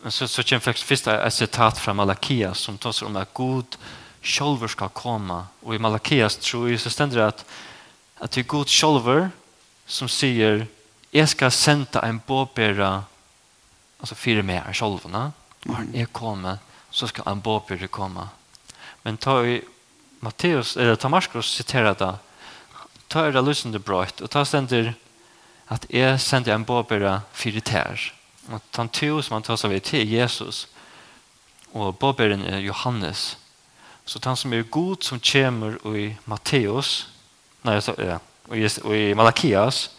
så, 0.08 0.28
så 0.28 0.44
kommer 0.44 0.60
faktiskt 0.60 0.88
först 0.88 1.08
ett 1.08 1.34
citat 1.34 1.78
från 1.78 1.96
Malakia 1.96 2.54
som 2.54 2.78
tar 2.78 3.04
om 3.04 3.16
att 3.16 3.34
Gud 3.34 3.78
själv 4.22 4.68
ska 4.68 4.90
komma. 4.90 5.48
Och 5.62 5.76
i 5.76 5.80
Malakias 5.80 6.38
tror 6.38 6.70
jag 6.70 6.80
så 6.80 6.90
ständigt 6.90 7.18
det 7.18 7.28
att, 7.28 7.46
att 8.16 8.32
det 8.32 8.42
är 8.42 8.46
Gud 8.46 8.70
själv 8.70 9.30
som 9.86 10.10
säger 10.10 10.68
jeg 11.12 11.30
skal 11.30 11.52
sende 11.52 12.02
en 12.04 12.22
båbæra 12.28 13.04
altså 14.00 14.16
fire 14.16 14.44
med 14.44 14.62
er 14.64 14.74
sjolvene 14.74 15.32
og 15.68 15.74
når 15.74 15.92
jeg 15.94 16.14
kommer 16.14 16.58
så 16.92 17.08
skal 17.08 17.28
en 17.28 17.42
båbæra 17.42 17.88
komme. 17.88 18.28
Men 19.04 19.18
ta 19.18 19.40
i 19.46 19.62
Matteus 20.22 20.76
eller 20.78 20.96
ta 20.96 21.10
Marskos 21.10 21.52
siterer 21.56 21.96
det 21.98 22.16
ta 23.12 23.26
er 23.26 23.36
det 23.36 23.44
lysende 23.44 23.80
brøyt 23.80 24.22
og 24.22 24.32
ta 24.32 24.44
sender 24.46 24.94
at 25.72 25.86
jeg 25.90 26.20
sender 26.20 26.56
en 26.56 26.66
båbæra 26.66 27.22
fire 27.34 27.60
tær. 27.60 28.12
Og 28.52 28.62
ta 28.72 28.82
en 28.82 28.90
tog 28.90 29.24
som 29.24 29.38
han 29.38 29.44
tar 29.44 29.60
seg 29.60 29.72
ved 29.72 29.86
til 29.88 30.10
Jesus 30.10 30.68
og 31.74 31.96
båbæren 32.00 32.42
er 32.42 32.60
Johannes. 32.60 33.38
Så 34.06 34.20
han 34.24 34.36
som 34.36 34.54
er 34.54 34.64
god 34.64 35.04
som 35.04 35.20
kommer 35.20 35.78
i 35.96 36.16
Matteus 36.26 37.08
nei, 37.64 37.78
så, 37.80 37.94
ja, 37.98 38.18
og 38.50 38.58
i, 38.58 38.68
og 38.84 38.96
i 38.98 39.14
Malakias 39.14 39.90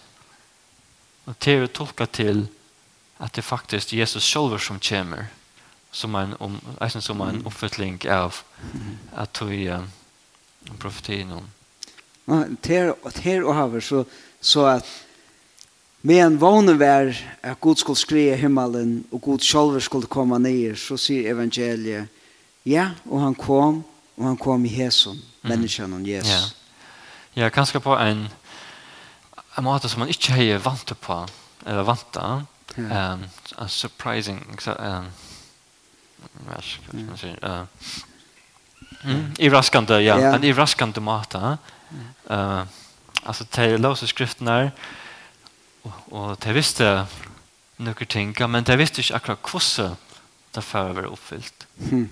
Og 1.26 1.34
det 1.44 1.54
er 1.54 1.66
tolka 1.66 2.06
til 2.06 2.46
at 3.22 3.34
det 3.36 3.44
faktisk 3.44 3.92
Jesus 3.92 4.24
selv 4.24 4.58
som 4.58 4.80
kommer 4.80 5.30
som 5.92 6.14
en, 6.14 6.34
om, 6.38 6.60
um, 6.80 7.00
som 7.00 7.20
en 7.20 7.42
oppfølging 7.46 8.00
av 8.08 8.42
at 9.12 9.36
du 9.38 9.50
er 9.52 9.78
um, 9.78 9.88
profetien 10.78 11.30
om. 11.32 11.48
Ter, 12.62 12.94
ter 13.12 13.44
og 13.44 13.54
haver 13.54 13.80
så, 13.80 14.04
så 14.40 14.66
at 14.78 14.86
med 16.02 16.24
en 16.24 16.40
vär 16.40 16.74
vær 16.78 17.14
at 17.42 17.60
Gud 17.60 17.76
skulle 17.76 17.98
skrive 17.98 18.36
himmelen 18.36 19.04
og 19.12 19.22
Gud 19.22 19.38
selv 19.38 19.80
skulle 19.80 20.06
komme 20.06 20.38
ned 20.38 20.76
så 20.76 20.96
sier 20.96 21.30
evangeliet 21.30 22.08
ja, 22.64 22.90
og 23.04 23.20
han 23.20 23.34
kom 23.34 23.84
og 24.16 24.24
han 24.24 24.36
kom 24.36 24.64
i 24.64 24.68
Hesum, 24.68 25.16
människan 25.42 25.90
menneskene 25.90 25.96
om 25.96 26.06
Jesus. 26.06 26.54
Ja, 27.34 27.42
ja 27.44 27.50
kanskje 27.50 27.80
på 27.80 27.96
en 27.98 28.28
en 29.56 29.64
måte 29.64 29.88
som 29.88 30.02
man 30.02 30.12
ikke 30.12 30.36
har 30.36 30.62
vant 30.64 30.92
på, 31.00 31.18
eller 31.66 31.86
vant 31.86 32.16
av. 32.16 32.46
Yeah. 32.78 33.12
Um, 33.12 33.24
a 33.58 33.68
surprising, 33.68 34.40
um, 34.66 35.08
hva 36.46 36.60
skal 36.64 37.02
man 37.04 37.18
si, 37.20 37.32
uh, 37.44 37.66
mm, 39.04 39.34
iraskande, 39.44 39.98
ja, 40.00 40.16
yeah. 40.16 40.36
en 40.38 40.46
iraskande 40.48 41.02
måte. 41.04 41.58
Uh, 42.30 42.64
altså, 43.22 43.44
de 43.56 43.76
låser 43.76 44.08
skriften 44.08 44.48
her, 44.48 44.72
og, 45.84 45.92
og 46.10 46.32
de 46.40 46.56
visste 46.56 46.88
noen 47.82 48.08
ting, 48.08 48.32
men 48.48 48.64
de 48.64 48.78
visste 48.80 49.04
ikke 49.04 49.20
akkurat 49.20 49.52
hvordan 49.52 50.00
det 50.52 50.64
før 50.64 50.96
var 50.96 51.10
oppfylt. 51.12 51.66
Mm. 51.90 52.08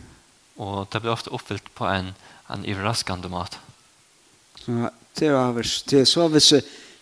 Og 0.61 0.87
det 0.93 1.01
ble 1.01 1.13
ofte 1.13 1.33
oppfylt 1.33 1.73
på 1.77 1.89
en, 1.89 2.13
en 2.53 2.65
i 2.69 2.77
raskande 2.77 3.29
måte. 3.33 3.61
Så 4.61 4.91
det 5.17 5.33
var 5.33 5.57
det 5.57 6.07
så 6.09 6.29
hvis 6.29 6.53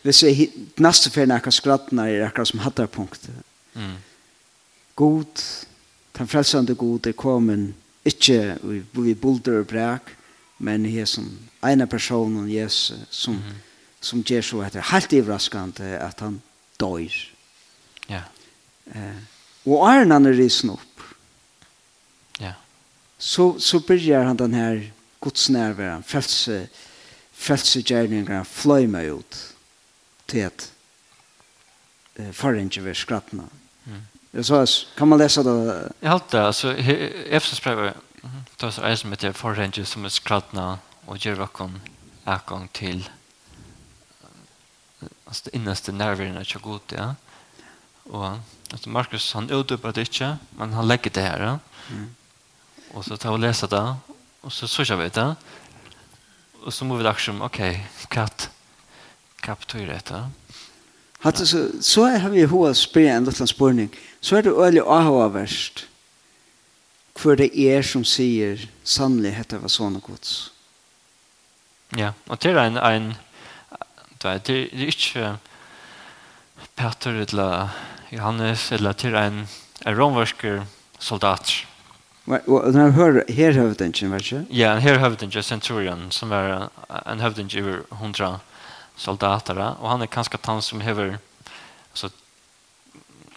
hvis 0.02 0.22
jeg 0.22 0.48
neste 0.78 1.10
ferien 1.10 1.34
akkurat 1.34 1.54
skrattna 1.54 2.08
er 2.08 2.26
akkurat 2.26 2.48
som 2.48 2.62
hattar 2.62 2.86
punkt. 2.86 3.28
Mm. 3.74 3.96
God, 4.96 5.44
den 6.18 6.28
frelsende 6.28 6.74
god 6.74 7.06
er 7.06 7.16
kommen 7.18 7.74
ikke 8.04 8.56
vi, 8.62 8.82
vi 8.92 9.14
bulder 9.14 9.60
og 9.60 9.66
brak, 9.66 10.14
men 10.58 10.86
her 10.86 11.04
som 11.04 11.28
ene 11.66 11.86
personen, 11.86 12.48
Jesus, 12.50 12.94
som, 13.10 13.34
mm 13.34 13.64
som 14.00 14.22
gjør 14.22 14.44
så 14.46 14.60
etter 14.66 14.86
helt 14.92 15.14
overraskende 15.18 15.96
at 15.98 16.22
han 16.22 16.38
dør. 16.80 17.16
Ja. 18.08 18.22
Eh, 18.94 19.18
og 19.66 19.84
er 19.90 20.06
han 20.06 20.26
er 20.26 20.38
risen 20.38 20.70
opp, 20.72 21.02
ja. 22.40 22.54
så, 23.18 23.58
så 23.58 23.80
begynner 23.84 24.30
han 24.30 24.38
den 24.38 24.54
her 24.54 24.80
godsnærværen, 25.20 26.06
frelse, 26.06 26.68
frelse 27.32 27.82
gjerningene, 27.82 28.44
fløy 28.46 28.86
meg 28.90 29.12
ut. 29.18 29.40
Ja 29.42 29.57
til 30.28 30.38
at 30.38 30.72
eh, 32.16 32.32
forrige 32.32 32.84
ved 32.84 32.94
skrattene. 32.94 33.48
Mm. 33.84 34.42
Så 34.42 34.86
kan 34.96 35.08
man 35.08 35.18
lese 35.18 35.42
det? 35.44 35.92
Jeg 36.02 36.10
har 36.10 36.22
det, 36.32 36.38
altså, 36.38 36.74
Efsos 37.26 37.60
brev, 37.60 37.92
det 38.60 38.66
er 38.66 38.70
så 38.70 38.84
en 38.84 38.96
som 38.96 39.10
heter 39.10 39.32
forrige 39.32 39.86
som 39.86 40.04
er 40.04 40.12
skrattene, 40.12 40.78
og 41.06 41.18
gjør 41.18 41.40
vakken 41.40 41.80
akong 42.26 42.68
til 42.74 43.08
altså 45.26 45.42
det 45.44 45.54
innerste 45.54 45.92
nerverna 45.92 46.44
till 46.44 46.60
god 46.60 46.92
ja. 46.92 47.14
Och 48.10 48.38
alltså 48.72 48.90
Markus 48.90 49.32
han 49.32 49.50
utdöpar 49.50 49.92
det 49.92 50.00
inte, 50.00 50.38
men 50.50 50.72
han 50.72 50.88
lägger 50.88 51.10
det 51.10 51.20
här. 51.20 51.40
Ja. 51.40 51.58
Mm. 51.90 52.14
Och 52.94 53.04
så 53.04 53.16
tar 53.16 53.32
vi 53.32 53.38
läsa 53.38 53.66
det 53.66 53.94
och 54.40 54.52
så 54.52 54.68
så 54.68 54.82
jag 54.82 54.96
vet 54.96 55.12
det. 55.12 55.36
Och 56.64 56.74
så 56.74 56.84
måste 56.84 57.02
vi 57.02 57.08
liksom 57.08 57.42
okej, 57.42 57.70
okay, 57.70 58.06
katt 58.08 58.50
kaptur 59.48 59.90
etter. 59.90 60.28
Hatta 61.18 61.46
så 61.46 61.68
så 61.80 62.06
har 62.06 62.30
vi 62.30 62.46
hur 62.46 62.74
spela 62.74 63.10
en 63.12 63.24
liten 63.24 63.46
spurning. 63.46 63.88
Så 64.20 64.36
är 64.36 64.42
det 64.42 64.50
öle 64.50 64.82
aha 64.82 65.28
värst. 65.28 65.86
För 67.14 67.36
det 67.36 67.58
är 67.58 67.82
som 67.82 68.04
säger 68.04 68.68
sannlig 68.82 69.30
heter 69.32 69.58
vad 69.58 69.70
såna 69.70 70.00
Guds. 70.06 70.50
Ja, 71.96 72.12
och 72.26 72.38
det 72.40 72.50
är 72.50 72.56
en 72.56 72.76
en 72.76 73.14
det 74.18 74.28
är 74.28 74.40
det 74.44 74.52
är 74.52 74.84
inte 74.84 75.36
Peter 76.74 77.12
eller 77.12 77.68
Johannes 78.10 78.72
eller 78.72 78.92
till 78.92 79.14
en 79.14 79.46
en 79.84 79.96
romersk 79.96 80.44
soldat. 80.98 81.52
Och 82.24 82.74
när 82.74 82.90
hör 82.90 83.24
här 83.28 83.52
hövdingen, 83.52 84.12
vet 84.12 84.30
du? 84.30 84.44
Ja, 84.50 84.74
här 84.74 84.98
hövdingen 84.98 85.42
centurion 85.42 86.10
som 86.10 86.32
är 86.32 86.68
en 87.06 87.20
hövding 87.20 87.48
över 87.54 87.82
100 87.92 88.40
soldatara 88.98 89.72
och 89.72 89.88
han 89.88 90.02
är 90.02 90.06
ganska 90.06 90.38
tant 90.38 90.64
som 90.64 90.80
hever 90.80 91.18
alltså 91.90 92.10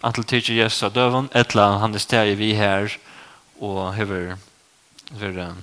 antal 0.00 0.24
tycker 0.24 0.52
Jesus 0.52 0.82
att 0.82 0.94
dövon 0.94 1.28
ettla 1.32 1.78
han 1.78 1.94
är 1.94 1.98
stäj 1.98 2.34
vi 2.34 2.52
här 2.52 2.98
och 3.58 3.94
hever 3.94 4.36
för 5.18 5.54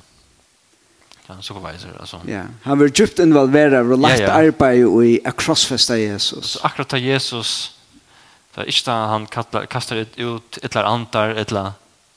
ja 1.28 1.42
supervisor 1.42 1.90
alltså 2.00 2.22
ja 2.26 2.44
han 2.64 2.80
var 2.80 2.92
djupt 2.96 3.20
involverad 3.20 3.92
och 3.92 3.98
lagt 3.98 4.22
arbete 4.22 5.06
i 5.06 5.22
across 5.26 5.66
festa 5.66 5.98
Jesus 5.98 6.46
så 6.46 6.60
akkurat 6.64 7.02
Jesus 7.02 7.80
Det 8.60 8.66
er 8.66 8.72
ikke 8.74 8.92
han 8.92 9.26
kastar 9.72 10.02
ut 10.18 10.58
et 10.64 10.76
eller 10.76 10.88
antar, 10.90 11.30
et 11.38 11.52
eller 11.52 11.72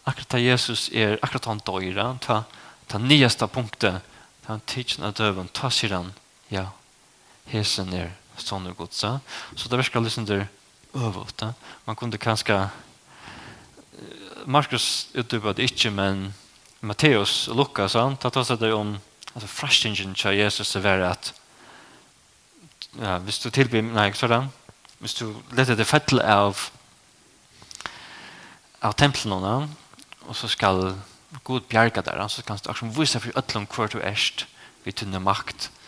akkurat 0.06 0.40
Jesus 0.40 0.88
er, 0.88 1.18
akkurat 1.22 1.44
han 1.44 1.60
døyre, 1.66 2.06
ta, 2.20 2.42
ta 2.88 2.98
nyeste 2.98 3.46
punktet, 3.46 4.00
ta 4.42 4.56
han 4.56 4.62
tidsen 4.66 5.04
av 5.04 5.14
døven, 5.14 5.50
ta 5.54 5.70
sier 5.70 5.94
han, 5.94 6.12
ja, 6.50 6.70
hesen 7.50 7.92
er 7.96 8.12
sånn 8.38 8.68
og 8.70 8.76
godsa. 8.76 9.18
Så 9.56 9.68
det 9.68 9.78
verskar 9.80 10.04
liksom 10.04 10.26
der 10.28 10.46
øvult. 10.94 11.34
Da. 11.40 11.52
Man 11.86 11.96
kunde 11.96 12.20
kanskje 12.20 12.68
Markus 14.46 15.08
utdypa 15.14 15.54
det 15.54 15.70
ikke, 15.70 15.90
men 15.94 16.32
Matteus 16.80 17.46
og 17.48 17.56
Lukas, 17.56 17.94
han 17.94 18.16
tar 18.18 18.34
til 18.34 18.46
seg 18.46 18.58
det 18.60 18.72
om 18.74 18.96
altså, 19.34 19.48
frastingen 19.48 20.16
til 20.18 20.38
Jesus 20.38 20.74
er 20.76 20.82
verre 20.82 21.12
at 21.14 21.32
ja, 22.98 23.16
hvis 23.22 23.38
du 23.40 23.48
tilbyr, 23.50 23.84
nei, 23.86 24.10
sånn, 24.18 24.50
hvis 25.00 25.14
du 25.20 25.28
leter 25.56 25.78
det 25.78 25.88
fettel 25.88 26.20
av 26.20 26.70
av 28.82 28.96
templene, 28.98 29.68
og 30.26 30.34
så 30.34 30.48
skal 30.50 30.96
god 31.46 31.68
bjerga 31.70 32.02
der, 32.02 32.18
så 32.26 32.42
kan 32.42 32.58
du 32.58 32.66
akkurat 32.66 32.96
vise 32.98 33.20
for 33.22 33.38
øtlom 33.38 33.68
hvor 33.70 33.86
du 33.86 34.00
erst, 34.02 34.48
vi 34.82 34.90
tunne 34.90 35.20
makt, 35.22 35.68
og 35.70 35.81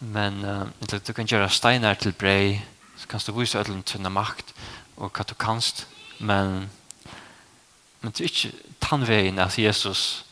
Men 0.00 0.44
uh, 0.44 0.66
du, 1.06 1.12
kan 1.12 1.26
gjøre 1.26 1.50
stenar 1.50 1.94
til 1.94 2.12
brei, 2.12 2.62
Så 2.98 3.06
kan 3.08 3.20
du 3.26 3.32
vise 3.32 3.58
ödlen 3.58 3.82
tunna 3.82 4.08
makt 4.08 4.54
og 4.96 5.12
hva 5.14 5.24
du 5.24 5.34
kanst. 5.34 5.86
Men, 6.18 6.70
men 8.00 8.12
det 8.12 8.20
er 8.20 8.24
ikke 8.24 8.74
tannveien 8.80 9.38
at 9.38 9.58
Jesus 9.58 10.24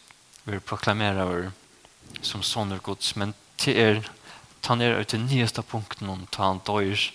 vil 0.44 0.60
proklamera 0.60 1.24
over 1.24 1.50
som 2.22 2.42
soner 2.42 2.78
gods. 2.78 3.16
Men 3.16 3.34
det 3.64 3.78
er 3.78 4.02
ta 4.66 4.74
är 4.74 5.00
ut 5.00 5.08
til 5.08 5.20
nyeste 5.20 5.62
punkten 5.62 6.08
om 6.08 6.26
ta 6.26 6.42
han 6.42 6.60
døyr 6.66 7.12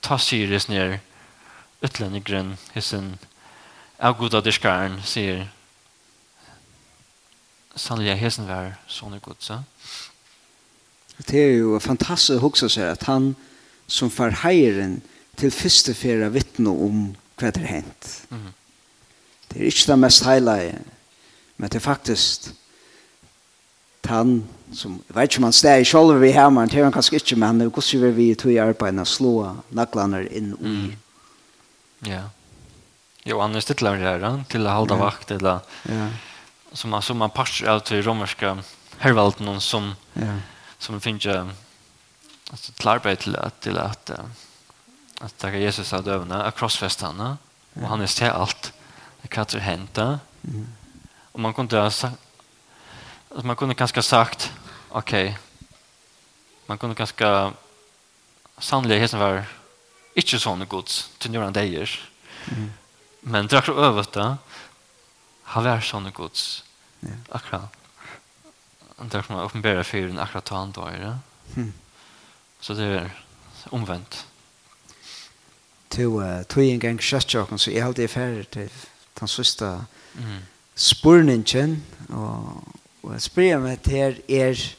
Ta 0.00 0.18
syres 0.18 0.68
ner 0.68 1.00
utlänningen 1.82 2.56
hissen 2.74 3.18
av 3.98 4.16
goda 4.18 4.40
diskaren 4.40 5.02
säger 5.02 5.48
sannoliga 7.74 8.14
hissen 8.14 8.46
var 8.46 8.74
soner 8.86 9.18
gods. 9.18 9.50
Ja? 9.50 9.62
Det 11.26 11.40
er 11.40 11.56
jo 11.58 11.78
fantastisk 11.82 12.38
å 12.38 12.46
huske 12.46 12.68
seg 12.70 12.92
at 12.92 13.08
han 13.10 13.32
som 13.90 14.10
far 14.12 14.36
heieren 14.44 15.00
til 15.38 15.50
første 15.54 15.94
fjerde 15.96 16.30
vittne 16.34 16.70
om 16.70 17.02
hva 17.38 17.50
det 17.54 17.64
er 17.64 17.72
hent. 17.78 18.12
Mm. 18.30 18.52
Det 19.48 19.58
er 19.58 19.70
ikke 19.70 19.90
det 19.92 19.98
mest 20.04 20.24
heilige, 20.26 20.78
men 21.56 21.70
det 21.72 21.80
er 21.80 21.86
faktisk 21.86 22.50
han 24.08 24.38
som, 24.72 24.94
jeg 25.04 25.12
vet 25.16 25.28
ikke 25.28 25.40
om 25.42 25.46
han 25.48 25.56
steg 25.56 25.82
selv 25.84 26.14
vi 26.22 26.30
her, 26.32 26.48
men 26.52 26.70
det 26.70 26.78
er 26.78 26.86
han 26.86 26.94
kanskje 26.94 27.18
ikke, 27.18 27.36
men 27.36 27.46
han 27.50 27.60
er 27.60 27.68
jo 27.68 27.74
hvordan 27.76 28.14
vi 28.16 28.28
tog 28.40 28.52
i 28.54 28.60
arbeidet 28.62 29.02
og 29.04 29.08
slå 29.10 29.32
naglene 29.76 30.22
inn 30.32 30.54
i. 30.54 30.72
Mm. 30.72 30.92
Ja. 32.08 32.22
Jo, 33.28 33.40
han 33.42 33.56
er 33.56 33.64
stittler 33.64 33.98
det 34.00 34.08
her, 34.08 34.38
til 34.48 34.64
å 34.64 34.76
holde 34.78 34.96
vakt, 35.00 35.34
eller 35.34 35.60
ja. 35.88 36.06
som, 36.72 36.96
som 37.04 37.20
man 37.20 37.34
parser 37.34 37.68
av 37.68 37.82
til 37.84 38.00
romerske 38.06 38.54
hervalden 39.02 39.60
som 39.60 39.92
ja 40.16 40.38
som 40.78 41.00
finner 41.00 41.20
ju 41.20 41.50
alltså 42.50 42.72
till 42.72 42.88
arbete 42.88 43.22
till 43.22 43.36
att 43.36 43.60
till 43.60 43.78
att 43.78 44.10
att 45.20 45.38
ta 45.38 45.50
Jesus 45.50 45.92
av 45.92 46.04
dövna 46.04 46.46
av 46.46 46.50
krossfästa 46.50 47.36
och 47.74 47.88
han 47.88 48.00
är 48.00 48.06
till 48.06 48.26
allt 48.26 48.72
det 49.22 49.28
kan 49.28 49.42
inte 49.42 49.58
hända 49.58 50.20
och 51.32 51.40
man 51.40 51.54
kunde 51.54 51.82
alltså 51.82 52.12
man 53.28 53.56
kunde 53.56 53.74
ganska 53.74 54.02
sagt 54.02 54.52
okej 54.88 55.28
okay, 55.28 55.34
man 56.66 56.78
kunde 56.78 56.94
ganska 56.94 57.52
sannolikt 58.58 59.00
hesen 59.00 59.20
var 59.20 59.44
inte 60.14 60.38
sån 60.38 60.66
gods 60.66 61.10
till 61.18 61.30
några 61.30 61.50
dagar 61.50 62.00
mm. 62.48 62.72
men 63.20 63.46
drar 63.46 63.70
över 63.70 64.06
det 64.12 64.36
har 65.42 65.62
varit 65.62 65.84
sån 65.84 66.12
gods 66.12 66.64
akkurat 67.28 67.78
Och 68.98 69.06
där 69.06 69.22
får 69.22 69.34
man 69.34 69.44
uppenbara 69.44 69.84
för 69.84 69.98
den 69.98 70.18
akkurat 70.18 70.48
han 70.48 70.72
då 70.72 70.84
är 70.84 70.98
det. 70.98 71.18
Mm. 71.56 71.72
Så 72.60 72.74
det 72.74 72.84
är 72.84 73.10
omvänt. 73.64 74.26
To 75.88 76.22
uh, 76.22 76.42
to 76.42 76.60
en 76.60 76.78
gång 76.78 76.98
kött 76.98 77.30
så 77.56 77.70
är 77.70 77.84
allt 77.84 77.96
det 77.96 78.08
färdigt 78.08 78.50
till 78.50 78.68
den 79.14 79.28
sista 79.28 79.84
mm. 80.18 80.38
spurningen 80.74 81.82
och 82.08 82.62
och 83.00 83.22
spyr 83.22 83.58
mig 83.58 83.76
till 83.76 84.22
er 84.26 84.76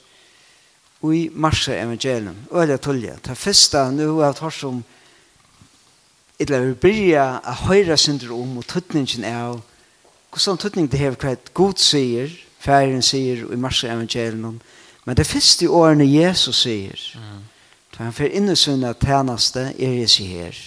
i 1.01 1.29
marsja 1.33 1.73
evangelium. 1.73 2.45
Öle 2.51 2.77
tullja. 2.77 3.17
Ta 3.21 3.35
första 3.35 3.91
nu 3.91 4.07
har 4.07 4.25
jag 4.25 4.53
som 4.53 4.83
Illa 6.41 6.59
vi 6.59 6.73
byrja 6.73 7.41
a 7.43 7.53
høyra 7.67 7.97
synder 7.97 8.29
om 8.31 8.57
og 8.57 8.63
tøtningen 8.67 9.25
av 9.27 9.57
hvordan 10.31 10.59
tøtning 10.61 10.85
det 10.87 10.99
hever 11.01 11.17
hva 11.19 11.33
god 11.53 11.81
sier 11.83 12.31
færen 12.59 13.01
sier 13.05 13.45
i 13.53 13.59
marsje 13.59 13.89
evangelium 13.91 14.59
men 15.05 15.17
det 15.17 15.27
første 15.27 15.69
årene 15.69 16.05
Jesus 16.05 16.63
sier 16.65 16.99
mm. 17.15 17.39
da 17.95 18.03
han 18.03 18.15
fer 18.15 18.35
inn 18.35 18.51
i 18.51 18.57
sunne 18.59 18.91
tjeneste 18.99 19.69
er 19.71 19.95
jeg 20.01 20.11
sier 20.11 20.43
her. 20.43 20.59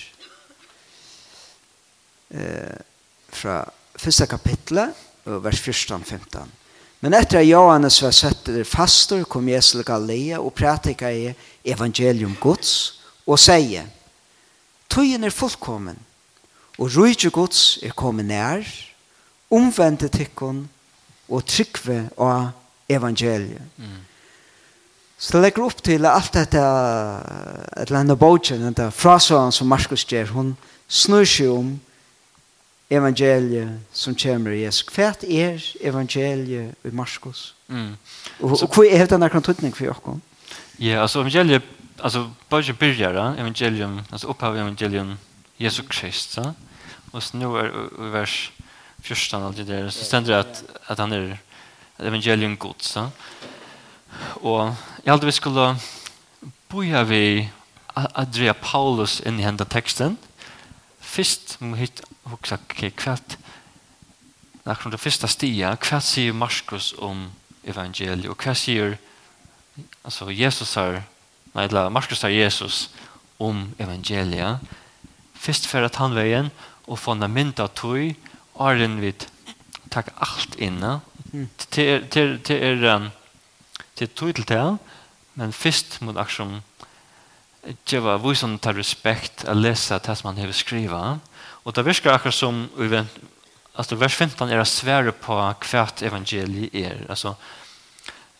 Eh, 2.32 2.80
fra 3.32 3.60
første 3.96 4.26
kapitlet 4.26 4.98
vers 5.24 5.60
14-15 5.60 6.58
men 7.02 7.14
etter 7.18 7.40
at 7.42 7.48
Johannes 7.48 7.98
var 8.02 8.14
sett 8.14 8.46
der 8.46 8.64
fastor 8.68 9.24
kom 9.28 9.48
Jesus 9.50 9.76
til 9.76 9.84
Galilea 9.84 10.38
og 10.40 10.54
pratika 10.54 11.10
i 11.10 11.32
evangelium 11.64 12.36
Guds 12.40 13.02
og 13.26 13.38
sier 13.38 13.86
Tøyen 14.92 15.24
er 15.24 15.32
fullkommen 15.32 15.96
og 16.78 16.90
rujtje 16.96 17.30
Guds 17.30 17.78
er 17.82 17.94
kommet 17.96 18.26
nær. 18.28 18.66
Omvendet 19.52 20.12
tikkun 20.12 20.66
og 21.32 21.44
trykve 21.48 22.04
av 22.20 22.50
evangeliet. 22.92 23.62
Mm. 23.78 24.00
Så 25.22 25.36
det 25.36 25.42
legger 25.44 25.64
opp 25.68 25.82
til 25.86 26.06
alt 26.08 26.34
dette 26.34 26.60
et 26.60 27.86
eller 27.86 28.00
annet 28.00 28.18
bogen, 28.18 28.64
dette 28.66 28.90
frasåren 28.90 29.54
som 29.54 29.70
Markus 29.70 30.04
gjør, 30.10 30.32
hun 30.34 30.54
snur 30.90 31.24
seg 31.28 31.52
om 31.54 31.68
evangeliet 32.92 33.78
som 33.96 34.16
kommer 34.18 34.52
i 34.52 34.64
Jesus. 34.64 34.84
Hva 34.90 35.12
er 35.22 35.62
evangeliet 35.80 36.74
i 36.84 36.92
Markus? 36.92 37.52
Mm. 37.68 37.94
Og, 38.40 38.56
og 38.64 38.66
hva 38.74 38.88
er 38.90 39.06
denne 39.08 39.30
kontutning 39.32 39.74
for 39.76 39.88
dere? 39.88 40.18
Ja, 40.82 41.04
altså 41.04 41.22
evangeliet, 41.22 41.70
altså 42.02 42.26
bogen 42.50 42.76
byrjar, 42.80 43.38
evangeliet, 43.38 44.02
altså 44.10 44.28
opphav 44.34 44.58
evangeliet 44.58 45.16
Jesus 45.62 46.02
så 46.10 46.52
og 47.12 47.22
snur 47.22 47.60
i 47.62 48.10
vers 48.12 48.52
fjørstan 49.02 49.46
alt 49.46 49.58
det 49.58 49.68
der, 49.68 49.90
så 49.90 50.04
stender 50.06 50.32
det 50.32 50.40
at, 50.46 50.62
at 50.92 50.98
han 51.02 51.12
er 51.12 51.36
evangelium 52.02 52.56
god, 52.56 52.80
så. 52.80 53.08
Og 54.42 54.74
jeg 55.04 55.12
aldri 55.14 55.30
vi 55.30 55.36
skulle 55.36 55.66
boja 56.70 57.02
vi 57.08 57.50
at 57.96 58.32
dreja 58.32 58.54
Paulus 58.56 59.20
inn 59.26 59.40
i 59.40 59.44
henda 59.44 59.66
teksten. 59.68 60.16
Fyrst 61.02 61.58
må 61.60 61.74
vi 61.76 61.84
hitt 61.84 62.02
hoksa 62.30 62.56
kvart, 62.96 63.36
nærkron 64.64 64.94
det 64.94 65.00
fyrsta 65.02 65.28
stia, 65.28 65.74
kvart 65.76 66.06
sier 66.06 66.32
Markus 66.32 66.92
om 66.98 67.26
evangeliet, 67.68 68.30
og 68.30 68.38
kvart 68.40 68.62
sier 68.62 68.96
altså 70.04 70.30
Jesus 70.30 70.74
har, 70.78 71.02
nei, 71.56 71.66
Markus 71.90 72.22
har 72.22 72.32
Jesus 72.32 72.88
om 73.42 73.66
evangelia 73.82 74.56
fyrst 75.42 75.66
for 75.66 75.84
at 75.84 75.98
han 75.98 76.14
veien, 76.14 76.50
og 76.86 76.98
få 76.98 77.16
en 77.16 77.26
av 77.26 77.72
tog, 77.74 78.14
Arjen 78.62 79.00
vid 79.00 79.26
tak 79.88 80.06
allt 80.14 80.54
inne. 80.54 81.00
Till 81.68 82.08
till 82.08 82.38
till 82.40 82.62
er 82.62 83.10
till 83.94 84.08
till 84.08 84.44
till 84.44 84.76
men 85.34 85.52
först 85.52 86.00
mot 86.00 86.16
action 86.16 86.62
det 87.84 87.98
var 87.98 88.18
vad 88.18 88.36
som 88.36 88.58
tar 88.58 88.72
respekt 88.72 89.44
att 89.44 89.56
läsa 89.56 89.98
det 89.98 90.16
som 90.16 90.34
man 90.34 90.44
har 90.44 90.52
skriva 90.52 91.20
och 91.64 91.72
det 91.72 91.82
verkar 91.82 92.12
akkurat 92.12 92.34
som 92.34 92.68
alltså 93.74 93.96
vers 93.96 94.14
15 94.14 94.48
är 94.50 94.64
svära 94.64 95.12
på 95.12 95.54
kvart 95.60 96.02
evangelie 96.02 96.68
är 96.72 97.06
alltså 97.08 97.36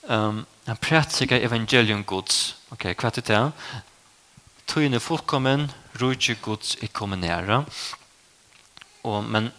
ehm 0.09 0.45
han 0.67 0.77
prætsika 0.77 1.41
evangelium 1.41 2.05
gods 2.05 2.57
ok, 2.69 2.73
okay, 2.73 2.95
er 2.95 3.11
det 3.11 3.53
tøyne 4.67 5.01
fullkommen 5.01 5.71
rujtje 5.93 6.35
gods 6.35 6.77
er 6.83 6.87
kommer 6.87 7.17
nära 7.17 7.65
men 9.05 9.51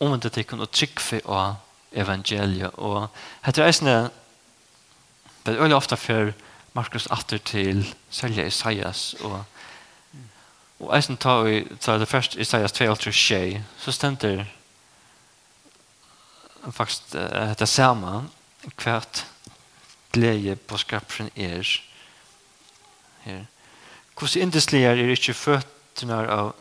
omvendt 0.00 0.32
tikkun 0.32 0.60
og 0.60 0.70
tryggfi 0.70 1.20
og 1.24 1.56
evangeliet. 1.92 2.70
Og 2.74 3.08
hette 3.46 3.64
reisende, 3.64 4.10
det 5.46 5.54
er 5.54 5.62
øyelig 5.62 5.76
ofte 5.76 5.96
for 5.96 6.32
Markus 6.74 7.08
atter 7.10 7.38
til 7.38 7.86
selja 8.10 8.46
Isaias 8.46 9.14
og 9.20 9.44
Og 10.78 10.92
eisen 10.96 11.16
tar 11.18 11.42
vi, 11.42 11.64
tar 11.80 11.98
det 11.98 12.08
først 12.08 12.36
Isaias 12.38 12.72
2, 12.72 12.94
3, 12.94 13.12
6, 13.12 13.62
så 13.78 13.92
stender 13.92 14.44
faktisk 16.70 17.14
uh, 17.14 17.54
det 17.58 17.68
samme 17.68 18.28
hvert 18.82 19.26
glede 20.12 20.56
på 20.56 20.78
skrapsen 20.78 21.30
er 21.36 21.80
her. 23.20 23.44
Hvordan 24.18 24.42
indeslige 24.42 24.86
er 24.86 25.10
ikke 25.10 25.34
føttene 25.34 26.14
av 26.14 26.54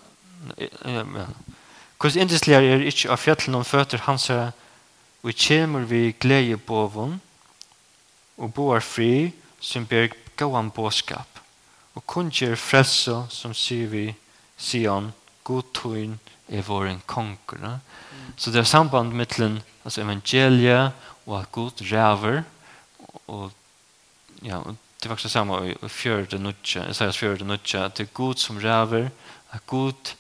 Hos 1.98 2.16
indisligar 2.16 2.62
er 2.62 2.84
ikkje 2.86 3.10
av 3.10 3.22
fjallen 3.22 3.58
om 3.58 3.66
føtter 3.66 4.04
hans 4.06 4.28
her, 4.30 4.52
og 5.26 5.34
kjemur 5.34 5.88
vi 5.90 6.12
glede 6.14 6.60
bovun, 6.62 7.18
og 8.38 8.54
boar 8.54 8.84
fri, 8.86 9.34
som 9.60 9.88
ber 9.90 10.12
gåan 10.38 10.70
båskap, 10.70 11.42
og 11.98 12.06
kunngjør 12.06 12.56
frelse, 12.62 13.24
som 13.34 13.56
sier 13.58 13.90
vi, 13.90 14.06
Sion, 14.58 15.12
god 15.46 15.74
tøyn 15.78 16.16
er 16.50 16.64
våren 16.66 17.02
konger. 17.06 17.60
Mm. 17.62 18.34
Så 18.38 18.54
det 18.54 18.62
er 18.62 18.70
samband 18.70 19.14
mittlen, 19.14 19.60
altså 19.84 20.02
evangeliet, 20.02 20.94
og 21.26 21.40
at 21.42 21.52
god 21.52 21.82
ræver, 21.92 22.44
og 23.28 23.52
ja, 24.46 24.58
og 24.58 24.76
det 25.02 25.10
var 25.10 25.16
også 25.16 25.30
samme 25.30 25.60
i 25.70 25.90
fjørde 25.90 26.40
nutja, 26.42 26.88
sier 26.94 27.14
fjørde 27.14 27.46
nutja, 27.46 27.86
at 27.86 27.98
det 27.98 28.08
er 28.08 28.16
god 28.18 28.38
som 28.42 28.58
ræver, 28.62 29.10
at 29.52 29.66
god 29.68 30.14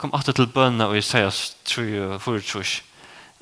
kom 0.00 0.14
åter 0.16 0.34
til 0.36 0.48
bønna 0.52 0.88
og 0.88 0.96
Isaias 0.98 1.52
3 1.68 1.84
og 2.14 2.22
4 2.22 2.40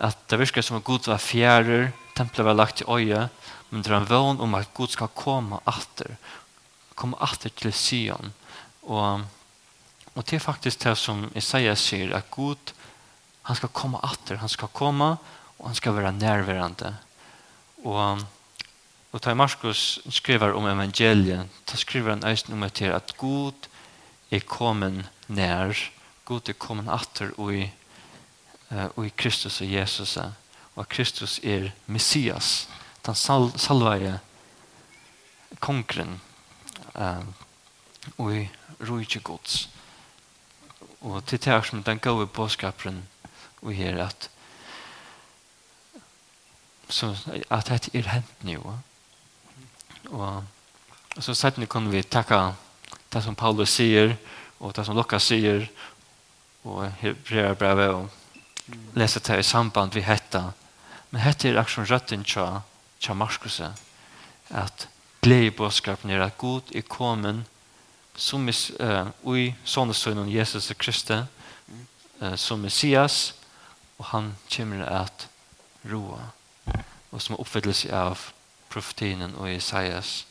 at 0.00 0.16
det 0.32 0.38
virker 0.40 0.64
som 0.64 0.78
at 0.78 0.84
Gud 0.84 1.04
var 1.10 1.20
fjærer, 1.20 1.90
tempelet 2.16 2.46
var 2.46 2.56
lagt 2.56 2.80
i 2.80 2.88
øye, 2.88 3.28
men 3.70 3.82
det 3.84 3.92
er 3.92 4.00
en 4.00 4.08
vøn 4.08 4.40
om 4.40 4.54
at 4.56 4.72
Gud 4.74 4.88
skal 4.88 5.12
komme 5.14 5.60
åter, 5.68 6.16
komme 6.96 7.20
åter 7.20 7.52
til 7.52 7.72
Sion. 7.72 8.32
Og, 8.82 9.20
og 10.14 10.24
det 10.24 10.38
er 10.38 10.44
faktisk 10.44 10.84
det 10.84 10.96
som 10.98 11.28
Isaias 11.36 11.84
sier, 11.84 12.14
at 12.16 12.30
Gud, 12.32 12.72
han 13.44 13.56
skal 13.56 13.72
komme 13.76 14.00
åter, 14.00 14.40
han 14.40 14.48
skal 14.48 14.72
komme, 14.72 15.16
og 15.58 15.68
han 15.68 15.76
skal 15.76 15.96
være 15.96 16.16
nærværende. 16.16 16.94
Og, 17.84 18.24
og 19.12 19.24
da 19.24 19.34
Markus 19.34 20.00
skriver 20.08 20.56
om 20.56 20.66
evangeliet, 20.66 21.48
da 21.68 21.76
skriver 21.76 22.16
han 22.16 22.24
eisen 22.24 22.56
om 22.56 22.64
at 22.64 23.14
Gud 23.20 23.68
er 24.30 24.40
kommet 24.40 25.04
nær, 25.28 25.76
god 26.30 26.48
er 26.48 26.58
kommet 26.58 26.90
atter 26.94 27.34
og 27.38 27.54
i, 27.54 27.64
og 28.70 29.06
i 29.06 29.12
Kristus 29.18 29.60
og 29.60 29.72
Jesus 29.72 30.16
og 30.76 30.88
Kristus 30.88 31.38
er 31.42 31.72
Messias 31.86 32.68
den 33.06 33.16
sal 33.18 33.50
salvaje 33.58 34.18
kongren 35.60 36.20
uh, 36.94 37.24
og 38.18 38.34
i 38.36 38.44
rujtje 38.80 39.20
gods 39.24 39.68
og 41.00 41.24
til 41.26 41.40
det 41.42 41.58
som 41.66 41.82
den 41.82 41.98
gode 41.98 42.26
påskaperen 42.26 43.02
og 43.62 43.72
her 43.72 44.04
at 44.04 44.30
så 46.88 47.14
at 47.50 47.68
det 47.68 47.94
er 47.94 48.08
hent 48.12 48.44
nu 48.44 48.74
og 50.10 50.44
så 51.18 51.34
sett 51.34 51.58
nu 51.58 51.66
kan 51.66 51.90
vi 51.90 52.02
takka 52.02 52.52
det 53.12 53.22
som 53.24 53.34
Paulus 53.34 53.70
sier 53.70 54.16
og 54.60 54.76
det 54.76 54.86
som 54.86 54.96
Lukas 54.96 55.22
sier 55.22 55.66
og 56.64 56.90
hebrea 57.00 57.54
brev 57.54 57.80
og 57.88 58.08
lese 58.94 59.20
det 59.20 59.38
i 59.40 59.46
samband 59.46 59.94
vi 59.94 60.04
hetta. 60.04 60.52
Men 61.10 61.22
hetta 61.24 61.48
er 61.48 61.58
aksjon 61.60 61.88
røtten 61.88 62.24
tja, 62.24 62.62
tja 63.00 63.14
Markus 63.14 63.60
at 64.50 64.88
glede 65.22 65.50
bådskapen 65.50 66.10
er 66.10 66.22
at 66.24 66.38
god 66.38 66.74
er 66.74 66.82
kommet 66.82 67.44
som 68.16 68.48
er 68.48 68.56
uh, 68.80 69.10
ui 69.24 69.54
sånne 69.64 69.94
sønnen 69.94 70.30
Jesus 70.30 70.72
Kristi 70.78 71.20
uh, 71.22 72.34
som 72.36 72.60
Messias 72.60 73.34
og 73.98 74.10
han 74.12 74.34
kommer 74.50 74.84
at 74.86 75.28
roa 75.90 76.30
og 77.10 77.22
som 77.22 77.38
oppfyllelse 77.38 77.92
av 77.94 78.30
profetinen 78.70 79.34
og 79.38 79.50
Isaias 79.52 80.24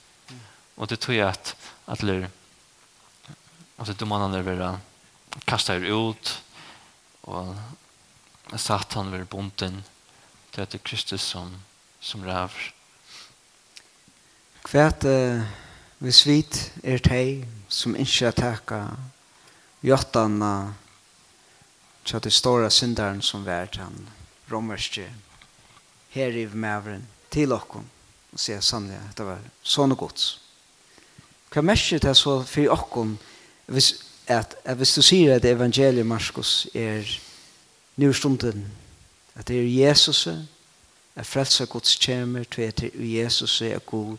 og 0.75 0.89
det 0.89 0.99
tror 0.99 1.15
jeg 1.15 1.27
at 1.27 1.55
at 1.87 2.01
det 2.01 2.29
altså 3.77 3.93
du 3.93 4.05
må 4.05 4.19
han 4.19 4.79
kastar 5.47 5.83
ut 5.85 6.33
og 7.29 7.55
satan 8.57 9.11
vil 9.11 9.25
bunten 9.29 9.83
til 10.51 10.61
at 10.61 10.71
det 10.71 10.79
er 10.79 10.87
Kristus 10.87 11.21
som, 11.21 11.51
som 11.99 12.23
ræver. 12.25 12.73
Kvært 14.65 15.05
uh, 15.05 15.45
vi 15.99 16.11
svit 16.11 16.57
er 16.83 17.01
teg 17.03 17.45
som 17.69 17.95
ikke 17.95 18.31
attaka 18.31 18.81
jottanna 19.85 20.73
til 22.05 22.23
det 22.23 22.33
store 22.33 22.69
synderen 22.73 23.21
som 23.21 23.45
vært 23.45 23.77
han 23.77 24.07
romerske 24.51 25.05
her 26.09 26.35
i 26.35 26.45
mævren 26.49 27.05
til 27.29 27.53
okkom 27.53 27.85
og 28.33 28.41
sier 28.41 28.61
sannlig 28.65 28.97
at 28.97 29.17
det 29.17 29.25
var 29.27 29.41
sånne 29.63 29.97
gods. 29.97 30.39
Hva 31.49 31.61
merker 31.65 32.01
det 32.01 32.15
så 32.17 32.39
for 32.45 32.73
okkom 32.73 33.15
hvis 33.69 33.93
at, 34.29 34.55
at 34.65 34.77
hvis 34.77 34.93
du 34.93 35.01
sier 35.01 35.35
at 35.35 35.45
evangeliet 35.45 36.05
Marskos 36.05 36.67
er 36.73 37.03
nyrstunden, 37.97 38.65
at 39.35 39.47
det 39.47 39.59
er 39.59 39.87
Jesus, 39.87 40.27
at 41.15 41.25
frelse 41.25 41.65
Guds 41.65 41.95
kjemer, 41.97 42.43
til 42.43 42.61
at 42.61 42.77
det 42.77 42.91
er 42.93 43.23
Jesus 43.23 43.61
er 43.61 43.79
god, 43.79 44.17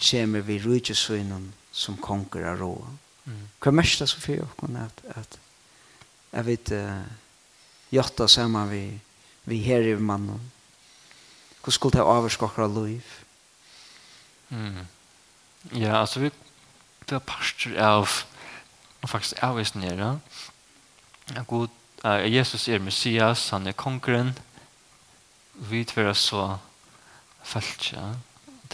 kjemer 0.00 0.40
vi 0.40 0.60
rujtjesvinnen 0.60 1.52
som 1.72 1.96
konger 1.96 2.44
av 2.50 2.60
råa. 2.60 2.90
Mm. 3.24 3.46
Hva 3.62 3.70
er 3.70 3.78
mest 3.78 4.02
det 4.02 4.08
som 4.10 4.20
fyrir 4.20 4.44
at, 4.76 5.00
at 5.16 5.38
jeg 6.32 6.46
vet, 6.46 6.72
uh, 6.76 7.06
jotta 7.94 8.26
saman 8.28 8.70
vi, 8.70 8.82
vi 9.48 9.62
her 9.64 9.86
i 9.86 9.96
mannen, 9.96 10.50
hva 11.64 11.72
skulle 11.72 11.96
det 11.96 12.04
avvarskakra 12.04 12.66
liv? 12.68 13.16
Mm. 14.50 14.84
Ja, 15.72 16.00
altså 16.00 16.20
vi, 16.20 16.30
vi 17.08 17.16
er 17.16 17.24
parster 17.24 17.78
av 17.80 18.10
og 19.04 19.08
faktisk 19.08 19.42
avvist 19.44 19.76
nere 19.76 20.14
at 21.36 21.46
god, 21.46 21.68
uh, 22.04 22.34
Jesus 22.34 22.68
er 22.68 22.78
Messias, 22.78 23.48
han 23.50 23.66
er 23.66 23.72
konkurren. 23.72 24.38
vi 25.54 25.84
tverre 25.84 26.14
så 26.14 26.56
falskja 27.44 28.14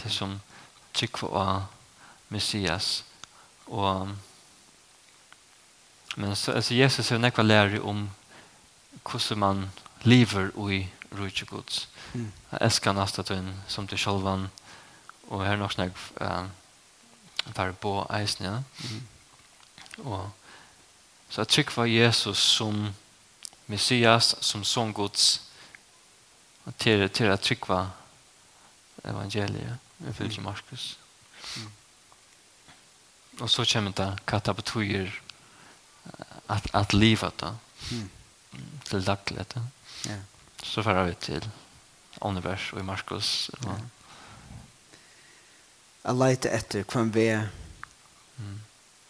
Det 0.03 0.11
som 0.11 0.39
trykker 0.93 1.27
av 1.27 1.63
Messias 2.29 3.03
og 3.67 4.15
men 6.15 6.35
så, 6.35 6.51
altså, 6.51 6.73
Jesus 6.73 7.09
har 7.09 7.17
nekva 7.17 7.43
lærer 7.43 7.83
om 7.83 8.09
hvordan 9.03 9.39
man 9.39 9.69
lever 10.03 10.49
i 10.71 10.87
rujtje 11.11 11.45
gods 11.45 11.89
mm. 12.13 12.31
elskar 12.61 12.93
nasta 12.93 13.23
tøyn 13.23 13.53
som 13.67 13.87
til 13.87 13.97
sjolvan 13.97 14.47
og 15.27 15.45
her 15.45 15.55
nok 15.55 15.71
snakk 15.71 15.91
uh, 16.21 16.47
bare 17.55 17.73
på 17.73 18.07
eisen 18.09 18.45
ja 18.45 18.57
mm. 18.59 19.10
Og 19.97 20.31
så 21.31 21.41
jeg 21.41 21.47
trykker 21.47 21.75
var 21.75 21.85
Jesus 21.85 22.37
som 22.37 22.93
Messias, 23.71 24.35
som 24.41 24.63
son 24.63 24.93
Guds, 24.93 25.41
og 26.65 26.75
til, 26.77 27.09
til 27.09 27.25
jeg 27.25 27.41
trykker 27.41 27.67
var 27.71 27.91
evangeliet, 29.05 29.77
jeg 30.05 30.15
fyllt 30.15 30.37
mm. 30.37 30.43
Markus. 30.43 30.97
Mm. 31.57 31.71
Og 33.39 33.49
så 33.49 33.65
kommer 33.73 33.91
det 33.91 34.09
hva 34.27 34.39
det 34.39 34.55
betyr 34.55 35.13
at, 36.49 36.67
at 36.73 36.93
livet 36.93 37.39
da, 37.39 37.53
mm. 37.91 38.09
til 38.89 39.05
daglig. 39.07 39.45
Ja. 40.05 40.17
Så 40.63 40.83
fører 40.83 41.07
vi 41.09 41.15
til 41.15 41.47
Onivers 42.21 42.73
og 42.73 42.79
i 42.79 42.83
Markus. 42.83 43.49
Ja. 43.63 43.77
Jeg 46.03 46.19
leter 46.19 46.57
etter 46.57 46.83
hvem 46.83 47.13
vi 47.15 47.25
er. 47.31 47.47
Mm 48.37 48.59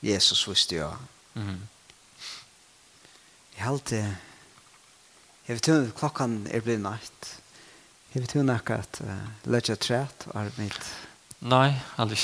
Jesus 0.01 0.47
visste 0.47 0.75
jo. 0.75 0.89
Mm. 1.33 1.61
Jeg 3.55 3.65
halte 3.65 4.01
Jeg 5.47 5.57
vet 5.57 5.67
ikke 5.67 5.97
klokken 5.97 6.47
er 6.53 6.61
blitt 6.63 6.81
natt. 6.81 7.29
Jeg 8.13 8.21
vet 8.23 8.35
inte 8.35 8.75
at 8.75 9.01
uh, 9.03 9.15
lägga 9.43 9.75
trät 9.75 10.27
var 10.33 10.51
mitt. 10.57 10.81
Nei, 11.39 11.71
Nej, 11.71 11.81
aldrig. 11.95 12.19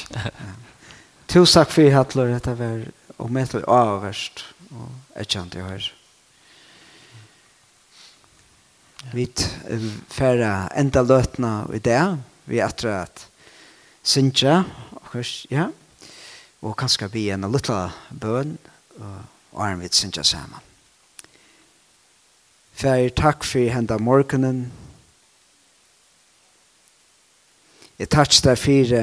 Tusen 1.27 1.59
takk 1.59 1.71
for 1.73 1.99
at 1.99 2.13
du 2.13 2.21
detta 2.27 2.53
var 2.55 2.85
og 3.17 3.31
med 3.31 3.49
till 3.49 3.65
avvärst 3.65 4.45
og 4.71 4.91
et 5.15 5.27
kjent 5.27 5.55
jeg 5.55 5.65
har. 5.65 5.87
Vi 9.13 9.25
färra 10.09 10.67
enda 10.75 11.01
løtene 11.01 11.67
i 11.73 11.79
det. 11.79 12.17
Vi 12.45 12.59
er 12.59 12.85
är 12.85 13.03
att 13.03 13.27
synsja. 14.03 14.65
Ja 15.49 15.71
og 16.61 16.77
kanskje 16.77 17.09
bli 17.11 17.27
en 17.33 17.45
liten 17.51 17.93
bøn 18.21 18.57
og 18.99 19.61
arm 19.63 19.81
vi 19.81 19.89
synger 19.91 20.23
sammen. 20.23 20.63
Fær 22.77 23.09
takk 23.17 23.45
for 23.45 23.73
henda 23.73 23.97
morgenen. 23.97 24.67
Jeg 27.97 28.09
takk 28.13 28.35
deg 28.45 28.59
for 28.61 28.97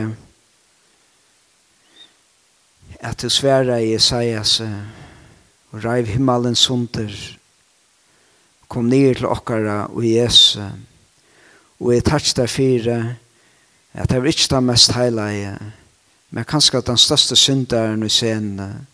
at 3.04 3.22
du 3.22 3.28
sværer 3.28 3.82
i 3.82 3.94
Isaias 3.96 4.60
og 4.60 5.82
reiv 5.84 6.06
himmelen 6.14 6.54
sunder 6.54 7.10
kom 8.70 8.86
ned 8.88 9.18
til 9.18 9.26
okkara 9.26 9.86
og 9.90 10.06
Jesu 10.06 10.62
og 10.62 11.90
jeg 11.92 12.04
takk 12.06 12.30
deg 12.38 12.50
for 12.50 12.92
at 13.94 14.10
det 14.10 14.20
var 14.22 14.30
ikke 14.30 14.50
det 14.54 14.62
mest 14.70 14.94
heilige 14.94 15.56
Men 16.34 16.44
kanskje 16.50 16.80
den 16.82 16.98
største 16.98 17.36
synderen 17.38 18.02
i 18.02 18.10
scenen 18.10 18.86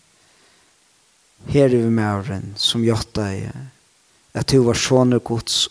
her 1.49 1.73
i 1.73 1.81
mauren 1.89 2.51
som 2.55 2.83
gjøtta 2.85 3.23
deg 3.31 4.37
at 4.37 4.51
du 4.51 4.61
var 4.63 4.77
sånne 4.77 5.17
gods 5.25 5.63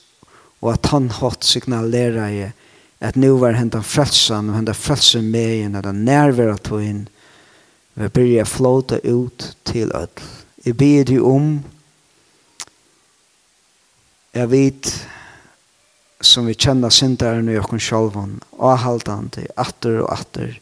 og 0.60 0.72
at 0.72 0.88
han 0.90 1.06
hatt 1.20 1.46
signalera 1.46 2.26
i 2.34 2.48
at 3.00 3.16
nu 3.16 3.36
var 3.40 3.54
hentan 3.56 3.86
frelsan 3.86 4.50
og 4.50 4.58
hentan 4.58 4.76
frelsan 4.76 5.30
med 5.30 5.52
igjen 5.54 5.78
at 5.78 5.86
han 5.86 6.02
nærvera 6.04 6.56
tog 6.58 6.82
inn 6.84 7.04
vi 7.94 8.08
byrja 8.18 8.48
flåta 8.50 8.98
ut 9.04 9.46
til 9.70 9.94
öll 9.94 10.24
jeg 10.64 10.76
ber 10.80 11.06
deg 11.06 11.22
om 11.24 11.52
jeg 14.34 14.50
vet 14.50 14.90
som 16.20 16.50
vi 16.50 16.58
kjenner 16.58 16.90
synderen 16.92 17.48
i 17.48 17.56
okken 17.62 17.80
sjálvan 17.80 18.40
til 19.38 19.46
atter 19.54 20.02
og 20.02 20.10
atter 20.18 20.58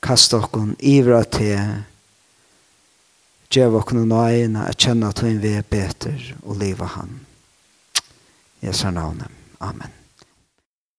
kasta 0.00 0.40
okkon 0.40 0.76
ivra 0.78 1.24
til 1.24 1.84
Gjev 3.50 3.74
okkon 3.80 4.04
og 4.04 4.10
nøyina 4.12 4.68
at 4.70 4.78
kjenna 4.78 5.08
at 5.10 5.24
hun 5.26 5.40
vi 5.42 5.56
er 5.58 5.66
og 6.46 6.60
liva 6.60 6.86
han. 6.86 7.16
Jesu 8.62 8.90
navnet. 8.90 9.26
Amen. 9.60 9.99